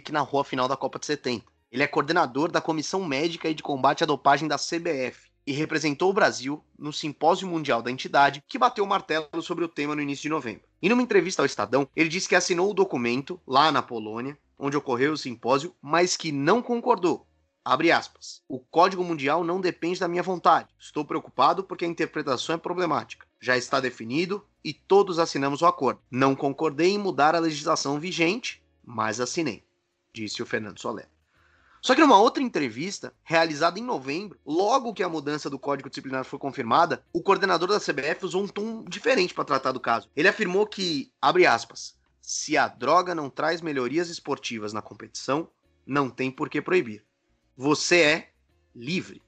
que 0.00 0.12
narrou 0.12 0.40
a 0.40 0.44
final 0.44 0.68
da 0.68 0.76
Copa 0.76 1.00
de 1.00 1.06
70. 1.06 1.44
Ele 1.72 1.82
é 1.82 1.88
coordenador 1.88 2.52
da 2.52 2.60
Comissão 2.60 3.04
Médica 3.04 3.48
e 3.48 3.54
de 3.54 3.64
Combate 3.64 4.04
à 4.04 4.06
Dopagem 4.06 4.46
da 4.46 4.56
CBF 4.56 5.29
e 5.50 5.52
representou 5.52 6.10
o 6.10 6.12
Brasil 6.12 6.64
no 6.78 6.92
Simpósio 6.92 7.48
Mundial 7.48 7.82
da 7.82 7.90
entidade, 7.90 8.40
que 8.46 8.56
bateu 8.56 8.84
o 8.84 8.86
martelo 8.86 9.42
sobre 9.42 9.64
o 9.64 9.68
tema 9.68 9.96
no 9.96 10.00
início 10.00 10.22
de 10.22 10.28
novembro. 10.28 10.62
E 10.80 10.88
numa 10.88 11.02
entrevista 11.02 11.42
ao 11.42 11.46
Estadão, 11.46 11.88
ele 11.96 12.08
disse 12.08 12.28
que 12.28 12.36
assinou 12.36 12.70
o 12.70 12.74
documento 12.74 13.40
lá 13.44 13.72
na 13.72 13.82
Polônia, 13.82 14.38
onde 14.56 14.76
ocorreu 14.76 15.12
o 15.12 15.18
simpósio, 15.18 15.74
mas 15.82 16.16
que 16.16 16.30
não 16.30 16.62
concordou. 16.62 17.26
Abre 17.64 17.90
aspas. 17.90 18.44
O 18.48 18.60
Código 18.60 19.02
Mundial 19.02 19.42
não 19.42 19.60
depende 19.60 19.98
da 19.98 20.06
minha 20.06 20.22
vontade. 20.22 20.68
Estou 20.78 21.04
preocupado 21.04 21.64
porque 21.64 21.84
a 21.84 21.88
interpretação 21.88 22.54
é 22.54 22.58
problemática. 22.58 23.26
Já 23.40 23.56
está 23.56 23.80
definido 23.80 24.46
e 24.62 24.72
todos 24.72 25.18
assinamos 25.18 25.62
o 25.62 25.66
acordo. 25.66 26.00
Não 26.08 26.36
concordei 26.36 26.92
em 26.92 26.98
mudar 26.98 27.34
a 27.34 27.40
legislação 27.40 27.98
vigente, 27.98 28.62
mas 28.84 29.18
assinei, 29.18 29.64
disse 30.12 30.44
o 30.44 30.46
Fernando 30.46 30.78
Soler. 30.78 31.08
Só 31.82 31.94
que 31.94 32.00
numa 32.00 32.18
outra 32.18 32.42
entrevista, 32.42 33.12
realizada 33.22 33.78
em 33.78 33.82
novembro, 33.82 34.38
logo 34.44 34.92
que 34.92 35.02
a 35.02 35.08
mudança 35.08 35.48
do 35.48 35.58
código 35.58 35.88
disciplinar 35.88 36.24
foi 36.24 36.38
confirmada, 36.38 37.02
o 37.12 37.22
coordenador 37.22 37.68
da 37.68 37.80
CBF 37.80 38.26
usou 38.26 38.44
um 38.44 38.48
tom 38.48 38.84
diferente 38.84 39.32
para 39.32 39.44
tratar 39.44 39.72
do 39.72 39.80
caso. 39.80 40.10
Ele 40.14 40.28
afirmou 40.28 40.66
que, 40.66 41.10
abre 41.20 41.46
aspas, 41.46 41.96
se 42.20 42.56
a 42.56 42.68
droga 42.68 43.14
não 43.14 43.30
traz 43.30 43.62
melhorias 43.62 44.10
esportivas 44.10 44.72
na 44.72 44.82
competição, 44.82 45.48
não 45.86 46.10
tem 46.10 46.30
por 46.30 46.50
que 46.50 46.60
proibir. 46.60 47.04
Você 47.56 48.00
é 48.00 48.30
livre. 48.74 49.22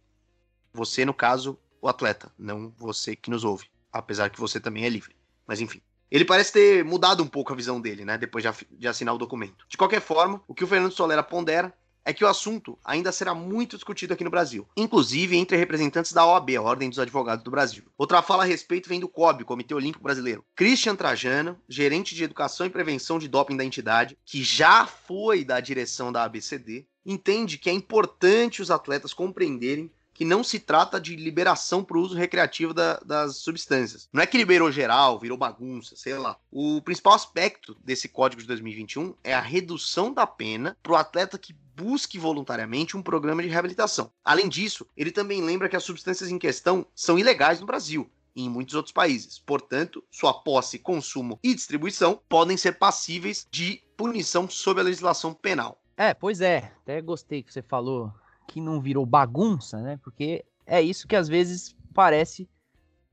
Você, 0.74 1.04
no 1.04 1.14
caso, 1.14 1.58
o 1.80 1.88
atleta, 1.88 2.30
não 2.38 2.72
você 2.76 3.16
que 3.16 3.30
nos 3.30 3.44
ouve. 3.44 3.66
Apesar 3.90 4.30
que 4.30 4.40
você 4.40 4.60
também 4.60 4.84
é 4.84 4.88
livre. 4.88 5.16
Mas 5.46 5.60
enfim. 5.60 5.80
Ele 6.10 6.26
parece 6.26 6.52
ter 6.52 6.84
mudado 6.84 7.22
um 7.22 7.26
pouco 7.26 7.52
a 7.52 7.56
visão 7.56 7.80
dele, 7.80 8.04
né? 8.04 8.18
Depois 8.18 8.44
de, 8.72 8.86
assinar 8.86 9.14
o 9.14 9.18
documento. 9.18 9.66
De 9.66 9.78
qualquer 9.78 10.00
forma, 10.00 10.42
o 10.46 10.54
que 10.54 10.62
o 10.62 10.66
Fernando 10.66 10.92
Solera 10.92 11.22
pondera 11.22 11.74
é 12.04 12.12
que 12.12 12.24
o 12.24 12.28
assunto 12.28 12.78
ainda 12.84 13.12
será 13.12 13.34
muito 13.34 13.76
discutido 13.76 14.14
aqui 14.14 14.24
no 14.24 14.30
Brasil, 14.30 14.66
inclusive 14.76 15.36
entre 15.36 15.56
representantes 15.56 16.12
da 16.12 16.26
OAB, 16.26 16.56
a 16.56 16.62
Ordem 16.62 16.88
dos 16.88 16.98
Advogados 16.98 17.44
do 17.44 17.50
Brasil. 17.50 17.84
Outra 17.96 18.22
fala 18.22 18.42
a 18.42 18.46
respeito 18.46 18.88
vem 18.88 19.00
do 19.00 19.08
COB, 19.08 19.44
Comitê 19.44 19.74
Olímpico 19.74 20.04
Brasileiro. 20.04 20.44
Christian 20.54 20.96
Trajano, 20.96 21.58
gerente 21.68 22.14
de 22.14 22.24
Educação 22.24 22.66
e 22.66 22.70
Prevenção 22.70 23.18
de 23.18 23.28
Doping 23.28 23.56
da 23.56 23.64
entidade, 23.64 24.16
que 24.24 24.42
já 24.42 24.86
foi 24.86 25.44
da 25.44 25.60
direção 25.60 26.12
da 26.12 26.24
ABCD, 26.24 26.86
entende 27.04 27.58
que 27.58 27.70
é 27.70 27.72
importante 27.72 28.62
os 28.62 28.70
atletas 28.70 29.12
compreenderem 29.12 29.90
que 30.14 30.24
não 30.24 30.44
se 30.44 30.60
trata 30.60 31.00
de 31.00 31.16
liberação 31.16 31.82
para 31.82 31.96
o 31.96 32.00
uso 32.00 32.14
recreativo 32.14 32.74
da, 32.74 32.98
das 32.98 33.36
substâncias. 33.36 34.08
Não 34.12 34.22
é 34.22 34.26
que 34.26 34.36
liberou 34.36 34.70
geral, 34.70 35.18
virou 35.18 35.38
bagunça, 35.38 35.96
sei 35.96 36.16
lá. 36.18 36.36
O 36.50 36.80
principal 36.82 37.14
aspecto 37.14 37.76
desse 37.82 38.08
código 38.08 38.42
de 38.42 38.48
2021 38.48 39.14
é 39.24 39.34
a 39.34 39.40
redução 39.40 40.12
da 40.12 40.26
pena 40.26 40.76
para 40.82 40.92
o 40.92 40.96
atleta 40.96 41.38
que 41.38 41.56
busque 41.82 42.18
voluntariamente 42.18 42.96
um 42.96 43.02
programa 43.02 43.42
de 43.42 43.48
reabilitação. 43.48 44.12
Além 44.24 44.48
disso, 44.48 44.86
ele 44.96 45.10
também 45.10 45.42
lembra 45.42 45.68
que 45.68 45.74
as 45.74 45.82
substâncias 45.82 46.30
em 46.30 46.38
questão 46.38 46.86
são 46.94 47.18
ilegais 47.18 47.60
no 47.60 47.66
Brasil 47.66 48.08
e 48.36 48.44
em 48.44 48.48
muitos 48.48 48.74
outros 48.76 48.92
países. 48.92 49.38
Portanto, 49.38 50.02
sua 50.10 50.32
posse, 50.32 50.78
consumo 50.78 51.40
e 51.42 51.54
distribuição 51.54 52.20
podem 52.28 52.56
ser 52.56 52.78
passíveis 52.78 53.46
de 53.50 53.82
punição 53.96 54.48
sob 54.48 54.80
a 54.80 54.84
legislação 54.84 55.34
penal. 55.34 55.82
É, 55.96 56.14
pois 56.14 56.40
é. 56.40 56.72
Até 56.82 57.00
gostei 57.00 57.42
que 57.42 57.52
você 57.52 57.62
falou 57.62 58.12
que 58.46 58.60
não 58.60 58.80
virou 58.80 59.04
bagunça, 59.04 59.80
né? 59.80 59.98
Porque 60.02 60.44
é 60.64 60.80
isso 60.80 61.08
que 61.08 61.16
às 61.16 61.28
vezes 61.28 61.76
parece 61.92 62.48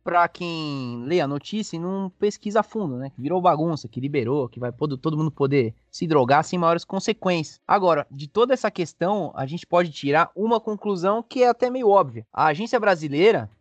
para 0.10 0.28
quem 0.28 1.04
lê 1.06 1.22
a 1.22 1.28
notícia 1.28 1.76
e 1.76 1.80
não 1.80 2.12
pesquisa 2.18 2.62
a 2.62 2.64
fundo, 2.64 2.98
né? 2.98 3.12
Que 3.12 3.22
virou 3.22 3.40
bagunça, 3.40 3.88
que 3.88 4.00
liberou, 4.00 4.50
que 4.50 4.60
vai 4.60 4.72
todo 4.72 5.16
mundo 5.16 5.30
poder 5.30 5.72
se 5.92 6.08
drogar 6.08 6.44
sem 6.44 6.58
maiores 6.58 6.84
consequências. 6.84 7.62
Agora, 7.68 8.08
de 8.10 8.28
toda 8.28 8.52
essa 8.52 8.72
questão, 8.72 9.32
a 9.36 9.46
gente 9.46 9.68
pode 9.68 9.92
tirar 9.92 10.32
uma 10.36 10.60
conclusão 10.60 11.22
que 11.22 11.44
é 11.44 11.50
até 11.50 11.70
meio 11.70 11.90
óbvia. 11.90 12.26
A 12.34 12.48
agência 12.48 12.80
brasileira, 12.80 13.52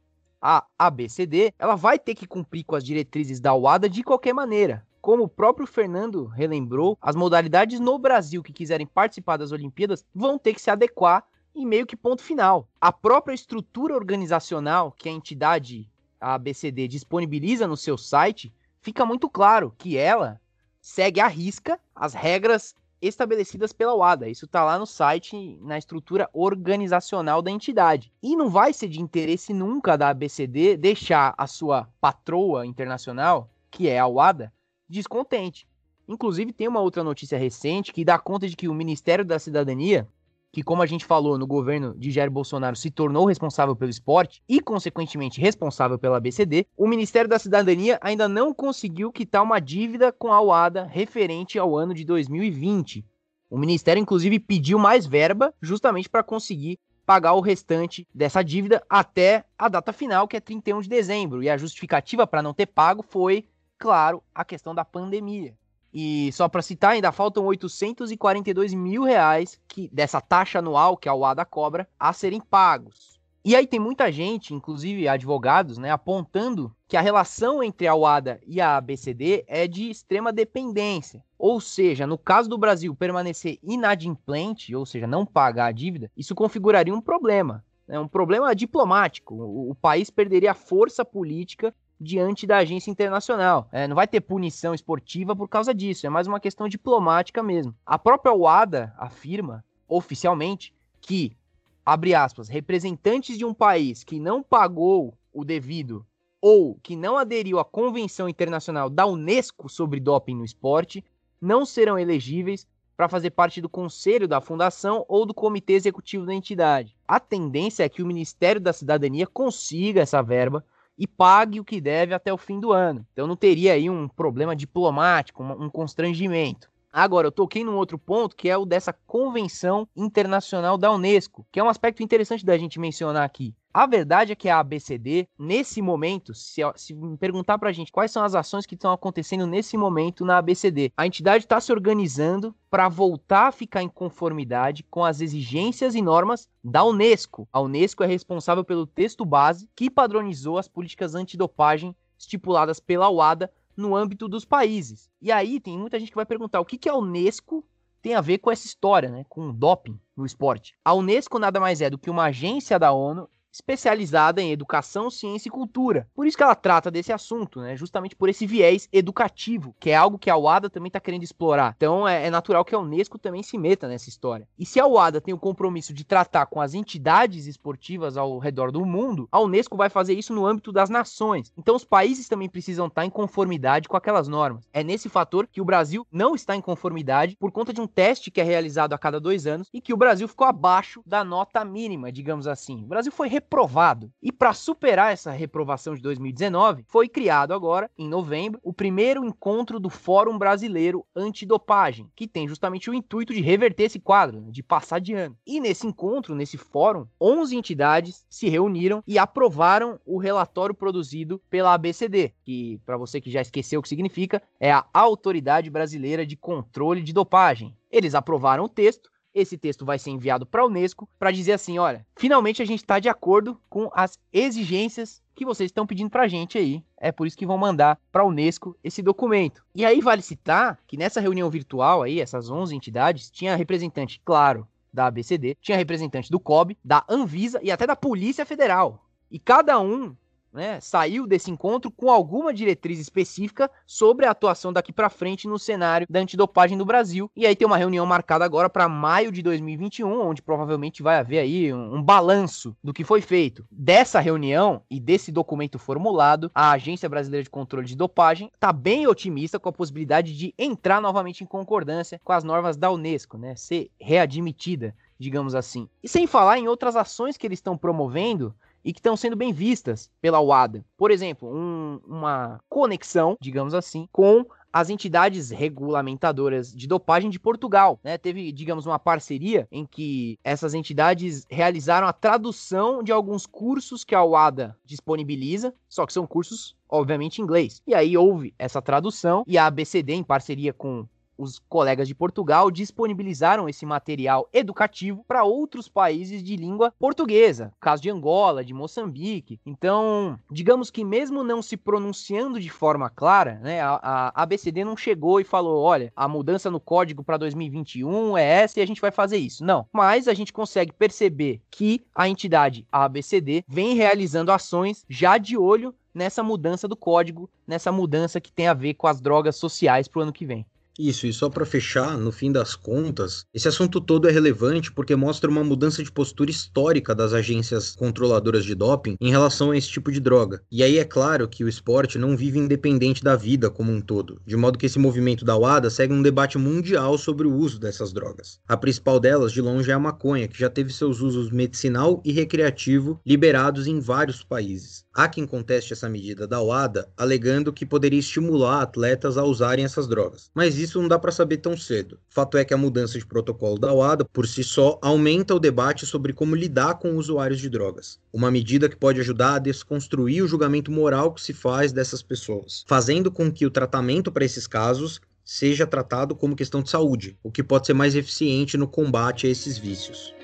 a 0.40 0.64
ABCD, 0.78 1.52
ela 1.58 1.74
vai 1.74 1.98
ter 1.98 2.14
que 2.14 2.26
cumprir 2.26 2.64
com 2.64 2.74
as 2.74 2.82
diretrizes 2.82 3.40
da 3.40 3.54
UADA 3.54 3.86
de 3.86 4.02
qualquer 4.02 4.32
maneira. 4.32 4.82
Como 5.02 5.24
o 5.24 5.28
próprio 5.28 5.66
Fernando 5.66 6.24
relembrou, 6.28 6.96
as 7.02 7.14
modalidades 7.14 7.78
no 7.78 7.98
Brasil 7.98 8.42
que 8.42 8.54
quiserem 8.54 8.86
participar 8.86 9.36
das 9.36 9.52
Olimpíadas 9.52 10.02
vão 10.14 10.38
ter 10.38 10.54
que 10.54 10.62
se 10.62 10.70
adequar 10.70 11.26
e 11.54 11.66
meio 11.66 11.84
que 11.86 11.94
ponto 11.94 12.22
final. 12.22 12.66
A 12.80 12.90
própria 12.90 13.34
estrutura 13.34 13.94
organizacional 13.94 14.94
que 14.96 15.10
a 15.10 15.12
entidade 15.12 15.90
a 16.20 16.34
ABCD 16.34 16.88
disponibiliza 16.88 17.66
no 17.66 17.76
seu 17.76 17.96
site, 17.96 18.52
fica 18.80 19.04
muito 19.04 19.28
claro 19.28 19.74
que 19.76 19.96
ela 19.96 20.40
segue 20.80 21.20
à 21.20 21.26
risca 21.26 21.78
as 21.94 22.14
regras 22.14 22.74
estabelecidas 23.00 23.72
pela 23.72 23.94
UADA. 23.94 24.28
Isso 24.28 24.44
está 24.44 24.64
lá 24.64 24.78
no 24.78 24.86
site, 24.86 25.58
na 25.60 25.78
estrutura 25.78 26.28
organizacional 26.32 27.40
da 27.40 27.50
entidade. 27.50 28.12
E 28.22 28.34
não 28.36 28.50
vai 28.50 28.72
ser 28.72 28.88
de 28.88 29.00
interesse 29.00 29.52
nunca 29.52 29.96
da 29.96 30.08
ABCD 30.10 30.76
deixar 30.76 31.34
a 31.38 31.46
sua 31.46 31.88
patroa 32.00 32.66
internacional, 32.66 33.50
que 33.70 33.88
é 33.88 33.98
a 33.98 34.06
UADA, 34.06 34.52
descontente. 34.88 35.66
Inclusive, 36.08 36.52
tem 36.52 36.66
uma 36.66 36.80
outra 36.80 37.04
notícia 37.04 37.38
recente 37.38 37.92
que 37.92 38.04
dá 38.04 38.18
conta 38.18 38.48
de 38.48 38.56
que 38.56 38.68
o 38.68 38.74
Ministério 38.74 39.24
da 39.24 39.38
Cidadania 39.38 40.08
que, 40.52 40.62
como 40.62 40.82
a 40.82 40.86
gente 40.86 41.04
falou 41.04 41.38
no 41.38 41.46
governo 41.46 41.94
de 41.96 42.10
Jair 42.10 42.30
Bolsonaro, 42.30 42.76
se 42.76 42.90
tornou 42.90 43.26
responsável 43.26 43.76
pelo 43.76 43.90
esporte 43.90 44.42
e, 44.48 44.60
consequentemente, 44.60 45.40
responsável 45.40 45.98
pela 45.98 46.20
BCD, 46.20 46.66
o 46.76 46.86
Ministério 46.86 47.28
da 47.28 47.38
Cidadania 47.38 47.98
ainda 48.00 48.28
não 48.28 48.54
conseguiu 48.54 49.12
quitar 49.12 49.42
uma 49.42 49.60
dívida 49.60 50.10
com 50.10 50.32
a 50.32 50.40
UADA 50.40 50.84
referente 50.84 51.58
ao 51.58 51.76
ano 51.76 51.92
de 51.92 52.04
2020. 52.04 53.04
O 53.50 53.58
Ministério, 53.58 54.00
inclusive, 54.00 54.38
pediu 54.38 54.78
mais 54.78 55.06
verba 55.06 55.54
justamente 55.60 56.08
para 56.08 56.22
conseguir 56.22 56.78
pagar 57.04 57.32
o 57.32 57.40
restante 57.40 58.06
dessa 58.14 58.42
dívida 58.42 58.82
até 58.88 59.44
a 59.58 59.68
data 59.68 59.92
final, 59.94 60.28
que 60.28 60.36
é 60.36 60.40
31 60.40 60.82
de 60.82 60.88
dezembro. 60.90 61.42
E 61.42 61.48
a 61.48 61.56
justificativa 61.56 62.26
para 62.26 62.42
não 62.42 62.52
ter 62.52 62.66
pago 62.66 63.02
foi, 63.02 63.48
claro, 63.78 64.22
a 64.34 64.44
questão 64.44 64.74
da 64.74 64.84
pandemia. 64.84 65.54
E 65.92 66.30
só 66.32 66.48
para 66.48 66.62
citar, 66.62 66.92
ainda 66.92 67.12
faltam 67.12 67.44
842 67.46 68.74
mil 68.74 69.04
reais 69.04 69.60
que, 69.66 69.88
dessa 69.92 70.20
taxa 70.20 70.58
anual 70.58 70.96
que 70.96 71.08
a 71.08 71.14
UADA 71.14 71.44
cobra 71.44 71.88
a 71.98 72.12
serem 72.12 72.40
pagos. 72.40 73.18
E 73.44 73.56
aí 73.56 73.66
tem 73.66 73.80
muita 73.80 74.12
gente, 74.12 74.52
inclusive 74.52 75.08
advogados, 75.08 75.78
né, 75.78 75.90
apontando 75.90 76.74
que 76.86 76.96
a 76.96 77.00
relação 77.00 77.62
entre 77.62 77.86
a 77.86 77.94
UADA 77.94 78.40
e 78.46 78.60
a 78.60 78.76
ABCD 78.76 79.44
é 79.46 79.66
de 79.66 79.88
extrema 79.88 80.32
dependência. 80.32 81.24
Ou 81.38 81.60
seja, 81.60 82.06
no 82.06 82.18
caso 82.18 82.48
do 82.48 82.58
Brasil 82.58 82.94
permanecer 82.94 83.58
inadimplente, 83.62 84.74
ou 84.74 84.84
seja, 84.84 85.06
não 85.06 85.24
pagar 85.24 85.66
a 85.66 85.72
dívida, 85.72 86.10
isso 86.16 86.34
configuraria 86.34 86.94
um 86.94 87.00
problema. 87.00 87.64
Né, 87.86 87.98
um 87.98 88.08
problema 88.08 88.54
diplomático. 88.54 89.34
O, 89.34 89.70
o 89.70 89.74
país 89.74 90.10
perderia 90.10 90.52
força 90.52 91.02
política 91.04 91.74
diante 92.00 92.46
da 92.46 92.58
agência 92.58 92.90
internacional. 92.90 93.68
É, 93.72 93.88
não 93.88 93.96
vai 93.96 94.06
ter 94.06 94.20
punição 94.20 94.74
esportiva 94.74 95.34
por 95.34 95.48
causa 95.48 95.74
disso, 95.74 96.06
é 96.06 96.10
mais 96.10 96.26
uma 96.26 96.40
questão 96.40 96.68
diplomática 96.68 97.42
mesmo. 97.42 97.74
A 97.84 97.98
própria 97.98 98.34
UADA 98.34 98.94
afirma 98.96 99.64
oficialmente 99.88 100.74
que, 101.00 101.36
abre 101.84 102.14
aspas, 102.14 102.48
representantes 102.48 103.36
de 103.36 103.44
um 103.44 103.54
país 103.54 104.04
que 104.04 104.20
não 104.20 104.42
pagou 104.42 105.16
o 105.32 105.44
devido 105.44 106.04
ou 106.40 106.76
que 106.82 106.94
não 106.94 107.16
aderiu 107.16 107.58
à 107.58 107.64
Convenção 107.64 108.28
Internacional 108.28 108.88
da 108.88 109.06
Unesco 109.06 109.68
sobre 109.68 109.98
doping 109.98 110.36
no 110.36 110.44
esporte 110.44 111.04
não 111.40 111.66
serão 111.66 111.98
elegíveis 111.98 112.66
para 112.96 113.08
fazer 113.08 113.30
parte 113.30 113.60
do 113.60 113.68
conselho 113.68 114.26
da 114.26 114.40
fundação 114.40 115.04
ou 115.08 115.24
do 115.24 115.32
comitê 115.32 115.74
executivo 115.74 116.26
da 116.26 116.34
entidade. 116.34 116.96
A 117.06 117.20
tendência 117.20 117.84
é 117.84 117.88
que 117.88 118.02
o 118.02 118.06
Ministério 118.06 118.60
da 118.60 118.72
Cidadania 118.72 119.26
consiga 119.26 120.00
essa 120.00 120.20
verba 120.20 120.64
e 120.98 121.06
pague 121.06 121.60
o 121.60 121.64
que 121.64 121.80
deve 121.80 122.12
até 122.12 122.32
o 122.32 122.36
fim 122.36 122.58
do 122.58 122.72
ano. 122.72 123.06
Então 123.12 123.26
não 123.26 123.36
teria 123.36 123.74
aí 123.74 123.88
um 123.88 124.08
problema 124.08 124.56
diplomático, 124.56 125.42
um 125.42 125.70
constrangimento. 125.70 126.68
Agora, 126.92 127.26
eu 127.26 127.32
toquei 127.32 127.62
num 127.62 127.76
outro 127.76 127.98
ponto 127.98 128.34
que 128.34 128.48
é 128.48 128.56
o 128.56 128.64
dessa 128.64 128.92
Convenção 129.06 129.86
Internacional 129.94 130.76
da 130.76 130.90
Unesco, 130.90 131.46
que 131.52 131.60
é 131.60 131.62
um 131.62 131.68
aspecto 131.68 132.02
interessante 132.02 132.44
da 132.44 132.56
gente 132.56 132.80
mencionar 132.80 133.24
aqui. 133.24 133.54
A 133.78 133.86
verdade 133.86 134.32
é 134.32 134.34
que 134.34 134.48
a 134.48 134.58
ABCD, 134.58 135.28
nesse 135.38 135.80
momento, 135.80 136.34
se, 136.34 136.62
se 136.74 136.92
perguntar 137.20 137.58
pra 137.58 137.70
gente 137.70 137.92
quais 137.92 138.10
são 138.10 138.24
as 138.24 138.34
ações 138.34 138.66
que 138.66 138.74
estão 138.74 138.90
acontecendo 138.90 139.46
nesse 139.46 139.76
momento 139.76 140.24
na 140.24 140.38
ABCD, 140.38 140.92
a 140.96 141.06
entidade 141.06 141.44
está 141.44 141.60
se 141.60 141.70
organizando 141.70 142.52
para 142.68 142.88
voltar 142.88 143.46
a 143.46 143.52
ficar 143.52 143.80
em 143.80 143.88
conformidade 143.88 144.82
com 144.90 145.04
as 145.04 145.20
exigências 145.20 145.94
e 145.94 146.02
normas 146.02 146.48
da 146.64 146.82
Unesco. 146.82 147.48
A 147.52 147.60
Unesco 147.60 148.02
é 148.02 148.06
responsável 148.08 148.64
pelo 148.64 148.84
texto 148.84 149.24
base 149.24 149.70
que 149.76 149.88
padronizou 149.88 150.58
as 150.58 150.66
políticas 150.66 151.14
antidopagem 151.14 151.94
estipuladas 152.18 152.80
pela 152.80 153.08
UADA 153.08 153.48
no 153.76 153.94
âmbito 153.94 154.26
dos 154.26 154.44
países. 154.44 155.08
E 155.22 155.30
aí 155.30 155.60
tem 155.60 155.78
muita 155.78 156.00
gente 156.00 156.10
que 156.10 156.16
vai 156.16 156.26
perguntar 156.26 156.58
o 156.58 156.64
que, 156.64 156.78
que 156.78 156.88
a 156.88 156.96
Unesco 156.96 157.64
tem 158.02 158.16
a 158.16 158.20
ver 158.20 158.38
com 158.38 158.50
essa 158.50 158.66
história, 158.66 159.08
né, 159.08 159.24
com 159.28 159.50
o 159.50 159.52
doping 159.52 160.00
no 160.16 160.26
esporte. 160.26 160.74
A 160.84 160.94
Unesco 160.94 161.38
nada 161.38 161.60
mais 161.60 161.80
é 161.80 161.88
do 161.88 161.96
que 161.96 162.10
uma 162.10 162.24
agência 162.24 162.76
da 162.76 162.90
ONU 162.90 163.28
especializada 163.52 164.40
em 164.40 164.52
educação, 164.52 165.10
ciência 165.10 165.48
e 165.48 165.52
cultura. 165.52 166.08
Por 166.14 166.26
isso 166.26 166.36
que 166.36 166.42
ela 166.42 166.54
trata 166.54 166.90
desse 166.90 167.12
assunto, 167.12 167.60
né? 167.60 167.76
Justamente 167.76 168.16
por 168.16 168.28
esse 168.28 168.46
viés 168.46 168.88
educativo, 168.92 169.74
que 169.80 169.90
é 169.90 169.96
algo 169.96 170.18
que 170.18 170.30
a 170.30 170.36
UADA 170.36 170.70
também 170.70 170.88
está 170.88 171.00
querendo 171.00 171.22
explorar. 171.22 171.74
Então 171.76 172.06
é, 172.06 172.26
é, 172.26 172.30
natural 172.30 172.64
que 172.64 172.74
a 172.74 172.78
Unesco 172.78 173.18
também 173.18 173.42
se 173.42 173.58
meta 173.58 173.88
nessa 173.88 174.08
história. 174.08 174.48
E 174.58 174.66
se 174.66 174.80
a 174.80 174.86
UADA 174.86 175.20
tem 175.20 175.34
o 175.34 175.38
compromisso 175.38 175.92
de 175.92 176.04
tratar 176.04 176.46
com 176.46 176.60
as 176.60 176.74
entidades 176.74 177.46
esportivas 177.46 178.16
ao 178.16 178.38
redor 178.38 178.70
do 178.70 178.84
mundo, 178.84 179.28
a 179.30 179.40
Unesco 179.40 179.76
vai 179.76 179.88
fazer 179.88 180.14
isso 180.14 180.34
no 180.34 180.46
âmbito 180.46 180.72
das 180.72 180.90
nações. 180.90 181.52
Então 181.56 181.74
os 181.74 181.84
países 181.84 182.28
também 182.28 182.48
precisam 182.48 182.86
estar 182.86 183.04
em 183.04 183.10
conformidade 183.10 183.88
com 183.88 183.96
aquelas 183.96 184.28
normas. 184.28 184.68
É 184.72 184.82
nesse 184.82 185.08
fator 185.08 185.46
que 185.46 185.60
o 185.60 185.64
Brasil 185.64 186.06
não 186.12 186.34
está 186.34 186.54
em 186.54 186.60
conformidade 186.60 187.36
por 187.36 187.50
conta 187.50 187.72
de 187.72 187.80
um 187.80 187.86
teste 187.86 188.30
que 188.30 188.40
é 188.40 188.44
realizado 188.44 188.92
a 188.92 188.98
cada 188.98 189.20
dois 189.20 189.46
anos 189.46 189.68
e 189.72 189.80
que 189.80 189.92
o 189.92 189.96
Brasil 189.96 190.28
ficou 190.28 190.46
abaixo 190.46 191.02
da 191.06 191.24
nota 191.24 191.64
mínima, 191.64 192.12
digamos 192.12 192.46
assim. 192.46 192.84
O 192.84 192.88
Brasil 192.88 193.12
foi 193.12 193.28
reprovado. 193.38 194.10
E 194.20 194.32
para 194.32 194.52
superar 194.52 195.12
essa 195.12 195.30
reprovação 195.30 195.94
de 195.94 196.02
2019, 196.02 196.84
foi 196.88 197.08
criado 197.08 197.54
agora, 197.54 197.88
em 197.96 198.08
novembro, 198.08 198.60
o 198.64 198.72
primeiro 198.72 199.24
encontro 199.24 199.78
do 199.78 199.88
Fórum 199.88 200.36
Brasileiro 200.36 201.06
Antidopagem, 201.14 202.10
que 202.16 202.26
tem 202.26 202.48
justamente 202.48 202.90
o 202.90 202.94
intuito 202.94 203.32
de 203.32 203.40
reverter 203.40 203.84
esse 203.84 204.00
quadro, 204.00 204.40
né, 204.40 204.50
de 204.50 204.62
passar 204.62 204.98
de 204.98 205.14
ano. 205.14 205.36
E 205.46 205.60
nesse 205.60 205.86
encontro, 205.86 206.34
nesse 206.34 206.58
fórum, 206.58 207.06
11 207.20 207.56
entidades 207.56 208.26
se 208.28 208.48
reuniram 208.48 209.02
e 209.06 209.18
aprovaram 209.18 210.00
o 210.04 210.18
relatório 210.18 210.74
produzido 210.74 211.40
pela 211.48 211.74
ABCD, 211.74 212.32
que, 212.44 212.80
para 212.84 212.96
você 212.96 213.20
que 213.20 213.30
já 213.30 213.40
esqueceu 213.40 213.78
o 213.78 213.82
que 213.82 213.88
significa, 213.88 214.42
é 214.58 214.72
a 214.72 214.84
Autoridade 214.92 215.70
Brasileira 215.70 216.26
de 216.26 216.36
Controle 216.36 217.02
de 217.02 217.12
Dopagem. 217.12 217.76
Eles 217.90 218.14
aprovaram 218.14 218.64
o 218.64 218.68
texto 218.68 219.08
esse 219.38 219.56
texto 219.56 219.84
vai 219.84 219.98
ser 219.98 220.10
enviado 220.10 220.44
para 220.44 220.62
a 220.62 220.66
Unesco 220.66 221.08
para 221.18 221.30
dizer 221.30 221.52
assim: 221.52 221.78
olha, 221.78 222.06
finalmente 222.16 222.62
a 222.62 222.64
gente 222.64 222.80
está 222.80 222.98
de 222.98 223.08
acordo 223.08 223.60
com 223.68 223.90
as 223.92 224.18
exigências 224.32 225.22
que 225.34 225.44
vocês 225.44 225.68
estão 225.68 225.86
pedindo 225.86 226.10
para 226.10 226.24
a 226.24 226.28
gente 226.28 226.58
aí. 226.58 226.82
É 227.00 227.12
por 227.12 227.26
isso 227.26 227.36
que 227.36 227.46
vão 227.46 227.56
mandar 227.56 227.98
para 228.10 228.22
a 228.22 228.26
Unesco 228.26 228.76
esse 228.82 229.02
documento. 229.02 229.64
E 229.74 229.84
aí 229.84 230.00
vale 230.00 230.20
citar 230.20 230.78
que 230.86 230.96
nessa 230.96 231.20
reunião 231.20 231.48
virtual 231.48 232.02
aí, 232.02 232.20
essas 232.20 232.50
11 232.50 232.74
entidades, 232.74 233.30
tinha 233.30 233.54
representante, 233.54 234.20
claro, 234.24 234.66
da 234.92 235.06
ABCD, 235.06 235.56
tinha 235.60 235.78
representante 235.78 236.30
do 236.30 236.40
COB, 236.40 236.76
da 236.84 237.04
Anvisa 237.08 237.60
e 237.62 237.70
até 237.70 237.86
da 237.86 237.94
Polícia 237.94 238.44
Federal. 238.44 239.04
E 239.30 239.38
cada 239.38 239.78
um 239.78 240.16
né, 240.52 240.80
saiu 240.80 241.26
desse 241.26 241.50
encontro 241.50 241.90
com 241.90 242.10
alguma 242.10 242.52
diretriz 242.52 242.98
específica 242.98 243.70
sobre 243.86 244.26
a 244.26 244.30
atuação 244.30 244.72
daqui 244.72 244.92
para 244.92 245.10
frente 245.10 245.46
no 245.46 245.58
cenário 245.58 246.06
da 246.08 246.20
antidopagem 246.20 246.76
no 246.76 246.84
Brasil. 246.84 247.30
E 247.36 247.46
aí 247.46 247.54
tem 247.54 247.66
uma 247.66 247.76
reunião 247.76 248.04
marcada 248.06 248.44
agora 248.44 248.68
para 248.68 248.88
maio 248.88 249.30
de 249.30 249.42
2021, 249.42 250.20
onde 250.20 250.42
provavelmente 250.42 251.02
vai 251.02 251.18
haver 251.18 251.38
aí 251.38 251.72
um, 251.72 251.96
um 251.96 252.02
balanço 252.02 252.76
do 252.82 252.92
que 252.92 253.04
foi 253.04 253.20
feito. 253.20 253.64
Dessa 253.70 254.20
reunião 254.20 254.82
e 254.90 254.98
desse 254.98 255.30
documento 255.30 255.78
formulado, 255.78 256.50
a 256.54 256.72
Agência 256.72 257.08
Brasileira 257.08 257.44
de 257.44 257.50
Controle 257.50 257.86
de 257.86 257.96
Dopagem 257.96 258.50
está 258.54 258.72
bem 258.72 259.06
otimista 259.06 259.58
com 259.58 259.68
a 259.68 259.72
possibilidade 259.72 260.36
de 260.36 260.54
entrar 260.58 261.00
novamente 261.00 261.42
em 261.42 261.46
concordância 261.46 262.20
com 262.24 262.32
as 262.32 262.44
normas 262.44 262.76
da 262.76 262.90
Unesco, 262.90 263.38
né, 263.38 263.54
ser 263.56 263.90
readmitida 264.00 264.94
digamos 265.18 265.54
assim. 265.54 265.88
E 266.02 266.08
sem 266.08 266.26
falar 266.26 266.58
em 266.58 266.68
outras 266.68 266.94
ações 266.94 267.36
que 267.36 267.46
eles 267.46 267.58
estão 267.58 267.76
promovendo 267.76 268.54
e 268.88 268.92
que 268.94 269.00
estão 269.00 269.18
sendo 269.18 269.36
bem 269.36 269.52
vistas 269.52 270.10
pela 270.18 270.40
UADA. 270.40 270.82
Por 270.96 271.10
exemplo, 271.10 271.46
um, 271.54 272.00
uma 272.06 272.58
conexão, 272.70 273.36
digamos 273.38 273.74
assim, 273.74 274.08
com 274.10 274.46
as 274.72 274.88
entidades 274.88 275.50
regulamentadoras 275.50 276.72
de 276.72 276.86
dopagem 276.86 277.28
de 277.28 277.38
Portugal. 277.38 278.00
Né? 278.02 278.16
Teve, 278.16 278.50
digamos, 278.50 278.86
uma 278.86 278.98
parceria 278.98 279.68
em 279.70 279.84
que 279.84 280.38
essas 280.42 280.72
entidades 280.72 281.44
realizaram 281.50 282.06
a 282.06 282.14
tradução 282.14 283.02
de 283.02 283.12
alguns 283.12 283.44
cursos 283.44 284.04
que 284.04 284.14
a 284.14 284.24
UADA 284.24 284.74
disponibiliza, 284.86 285.74
só 285.86 286.06
que 286.06 286.12
são 286.14 286.26
cursos, 286.26 286.74
obviamente, 286.88 287.42
em 287.42 287.44
inglês. 287.44 287.82
E 287.86 287.94
aí 287.94 288.16
houve 288.16 288.54
essa 288.58 288.80
tradução 288.80 289.44
e 289.46 289.58
a 289.58 289.66
ABCD, 289.66 290.14
em 290.14 290.24
parceria 290.24 290.72
com 290.72 291.06
os 291.38 291.58
colegas 291.58 292.08
de 292.08 292.14
Portugal 292.14 292.70
disponibilizaram 292.70 293.68
esse 293.68 293.86
material 293.86 294.48
educativo 294.52 295.24
para 295.26 295.44
outros 295.44 295.88
países 295.88 296.42
de 296.42 296.56
língua 296.56 296.92
portuguesa, 296.98 297.72
caso 297.80 298.02
de 298.02 298.10
Angola, 298.10 298.64
de 298.64 298.74
Moçambique. 298.74 299.60
Então, 299.64 300.38
digamos 300.50 300.90
que 300.90 301.04
mesmo 301.04 301.44
não 301.44 301.62
se 301.62 301.76
pronunciando 301.76 302.60
de 302.60 302.68
forma 302.68 303.08
clara, 303.08 303.60
né, 303.62 303.80
a, 303.80 304.00
a 304.02 304.42
ABCD 304.42 304.84
não 304.84 304.96
chegou 304.96 305.40
e 305.40 305.44
falou, 305.44 305.82
olha, 305.82 306.12
a 306.16 306.26
mudança 306.26 306.70
no 306.70 306.80
código 306.80 307.22
para 307.22 307.36
2021 307.36 308.36
é 308.36 308.44
essa 308.44 308.80
e 308.80 308.82
a 308.82 308.86
gente 308.86 309.00
vai 309.00 309.12
fazer 309.12 309.36
isso. 309.36 309.64
Não, 309.64 309.86
mas 309.92 310.26
a 310.26 310.34
gente 310.34 310.52
consegue 310.52 310.92
perceber 310.92 311.60
que 311.70 312.04
a 312.14 312.28
entidade 312.28 312.86
ABCD 312.90 313.64
vem 313.68 313.94
realizando 313.94 314.50
ações 314.50 315.04
já 315.08 315.38
de 315.38 315.56
olho 315.56 315.94
nessa 316.12 316.42
mudança 316.42 316.88
do 316.88 316.96
código, 316.96 317.48
nessa 317.66 317.92
mudança 317.92 318.40
que 318.40 318.52
tem 318.52 318.66
a 318.66 318.74
ver 318.74 318.94
com 318.94 319.06
as 319.06 319.20
drogas 319.20 319.56
sociais 319.56 320.08
para 320.08 320.18
o 320.18 320.22
ano 320.22 320.32
que 320.32 320.44
vem. 320.44 320.66
Isso, 320.98 321.28
e 321.28 321.32
só 321.32 321.48
para 321.48 321.64
fechar, 321.64 322.18
no 322.18 322.32
fim 322.32 322.50
das 322.50 322.74
contas, 322.74 323.44
esse 323.54 323.68
assunto 323.68 324.00
todo 324.00 324.28
é 324.28 324.32
relevante 324.32 324.90
porque 324.90 325.14
mostra 325.14 325.48
uma 325.48 325.62
mudança 325.62 326.02
de 326.02 326.10
postura 326.10 326.50
histórica 326.50 327.14
das 327.14 327.32
agências 327.32 327.94
controladoras 327.94 328.64
de 328.64 328.74
doping 328.74 329.16
em 329.20 329.30
relação 329.30 329.70
a 329.70 329.76
esse 329.76 329.88
tipo 329.88 330.10
de 330.10 330.18
droga. 330.18 330.60
E 330.72 330.82
aí 330.82 330.98
é 330.98 331.04
claro 331.04 331.48
que 331.48 331.62
o 331.62 331.68
esporte 331.68 332.18
não 332.18 332.36
vive 332.36 332.58
independente 332.58 333.22
da 333.22 333.36
vida 333.36 333.70
como 333.70 333.92
um 333.92 334.00
todo, 334.00 334.42
de 334.44 334.56
modo 334.56 334.76
que 334.76 334.86
esse 334.86 334.98
movimento 334.98 335.44
da 335.44 335.56
WADA 335.56 335.88
segue 335.88 336.12
um 336.12 336.20
debate 336.20 336.58
mundial 336.58 337.16
sobre 337.16 337.46
o 337.46 337.54
uso 337.54 337.78
dessas 337.78 338.12
drogas. 338.12 338.58
A 338.66 338.76
principal 338.76 339.20
delas, 339.20 339.52
de 339.52 339.60
longe, 339.60 339.92
é 339.92 339.94
a 339.94 340.00
maconha, 340.00 340.48
que 340.48 340.58
já 340.58 340.68
teve 340.68 340.92
seus 340.92 341.20
usos 341.20 341.52
medicinal 341.52 342.20
e 342.24 342.32
recreativo 342.32 343.20
liberados 343.24 343.86
em 343.86 344.00
vários 344.00 344.42
países. 344.42 345.04
Há 345.14 345.28
quem 345.28 345.46
conteste 345.46 345.92
essa 345.92 346.08
medida 346.08 346.46
da 346.46 346.60
WADA, 346.60 347.08
alegando 347.16 347.72
que 347.72 347.84
poderia 347.86 348.20
estimular 348.20 348.82
atletas 348.82 349.36
a 349.36 349.44
usarem 349.44 349.84
essas 349.84 350.06
drogas. 350.06 350.48
Mas 350.54 350.78
isso 350.78 350.87
não 350.96 351.08
dá 351.08 351.18
para 351.18 351.32
saber 351.32 351.58
tão 351.58 351.76
cedo. 351.76 352.18
Fato 352.28 352.56
é 352.56 352.64
que 352.64 352.72
a 352.72 352.78
mudança 352.78 353.18
de 353.18 353.26
protocolo 353.26 353.78
da 353.78 353.92
WADA, 353.92 354.24
por 354.24 354.46
si 354.46 354.64
só, 354.64 354.98
aumenta 355.02 355.54
o 355.54 355.58
debate 355.58 356.06
sobre 356.06 356.32
como 356.32 356.54
lidar 356.54 356.94
com 356.94 357.16
usuários 357.16 357.60
de 357.60 357.68
drogas. 357.68 358.18
Uma 358.32 358.50
medida 358.50 358.88
que 358.88 358.96
pode 358.96 359.20
ajudar 359.20 359.56
a 359.56 359.58
desconstruir 359.58 360.42
o 360.42 360.48
julgamento 360.48 360.90
moral 360.90 361.34
que 361.34 361.40
se 361.40 361.52
faz 361.52 361.92
dessas 361.92 362.22
pessoas, 362.22 362.84
fazendo 362.86 363.30
com 363.30 363.50
que 363.52 363.66
o 363.66 363.70
tratamento 363.70 364.30
para 364.30 364.44
esses 364.44 364.66
casos 364.66 365.20
seja 365.44 365.86
tratado 365.86 366.34
como 366.36 366.54
questão 366.54 366.82
de 366.82 366.90
saúde, 366.90 367.36
o 367.42 367.50
que 367.50 367.62
pode 367.62 367.86
ser 367.86 367.94
mais 367.94 368.14
eficiente 368.14 368.76
no 368.76 368.86
combate 368.86 369.46
a 369.46 369.50
esses 369.50 369.78
vícios. 369.78 370.37